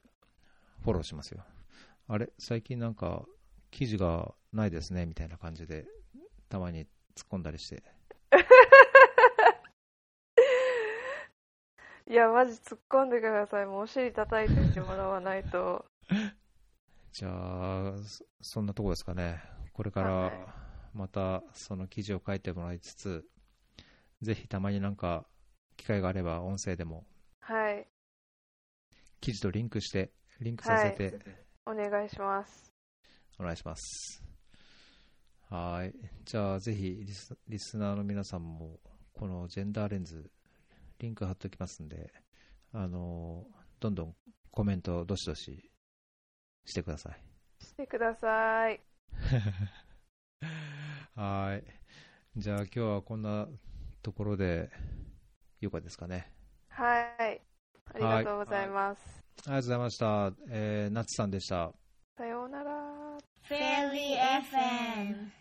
[0.83, 1.43] フォローしますよ。
[2.07, 3.25] あれ、最近なんか、
[3.69, 5.85] 記事がないですね、みたいな感じで、
[6.49, 7.83] たまに突っ込んだりして。
[12.07, 15.85] いやマジ突っ込んでくださいもうお尻叩いてもらわないと
[17.11, 19.41] じゃあ、そそんなとこですかね。
[19.71, 20.33] これからはい
[20.93, 23.25] またその記事を書いてもらいつつ、
[24.21, 25.25] ぜひたまになんか
[25.77, 27.05] 機会があれば音声でも
[27.39, 27.87] はい
[29.21, 31.19] 記事とリンクして、リンクさせて
[31.65, 32.73] お願いします
[33.39, 34.23] お願いします。
[35.49, 35.95] はい。
[36.25, 38.79] じゃあぜひリスリスナーの皆さんも
[39.13, 40.29] このジェンダーレンズ、
[40.99, 42.13] リンク貼っておきますんで、
[42.73, 43.45] あの、
[43.79, 44.15] どんどん
[44.51, 45.71] コメントどしどし
[46.65, 47.63] してください。
[47.63, 48.81] してください
[51.15, 51.63] はい。
[52.37, 53.47] じゃあ今日はこんな
[54.01, 54.69] ところで、
[55.61, 56.31] よかですかね。
[56.69, 57.41] はい
[57.93, 60.33] ありがとうございます、ありがとうございました。
[60.49, 61.73] えー、ナツさんでした。
[62.17, 65.35] さようならフェリー FM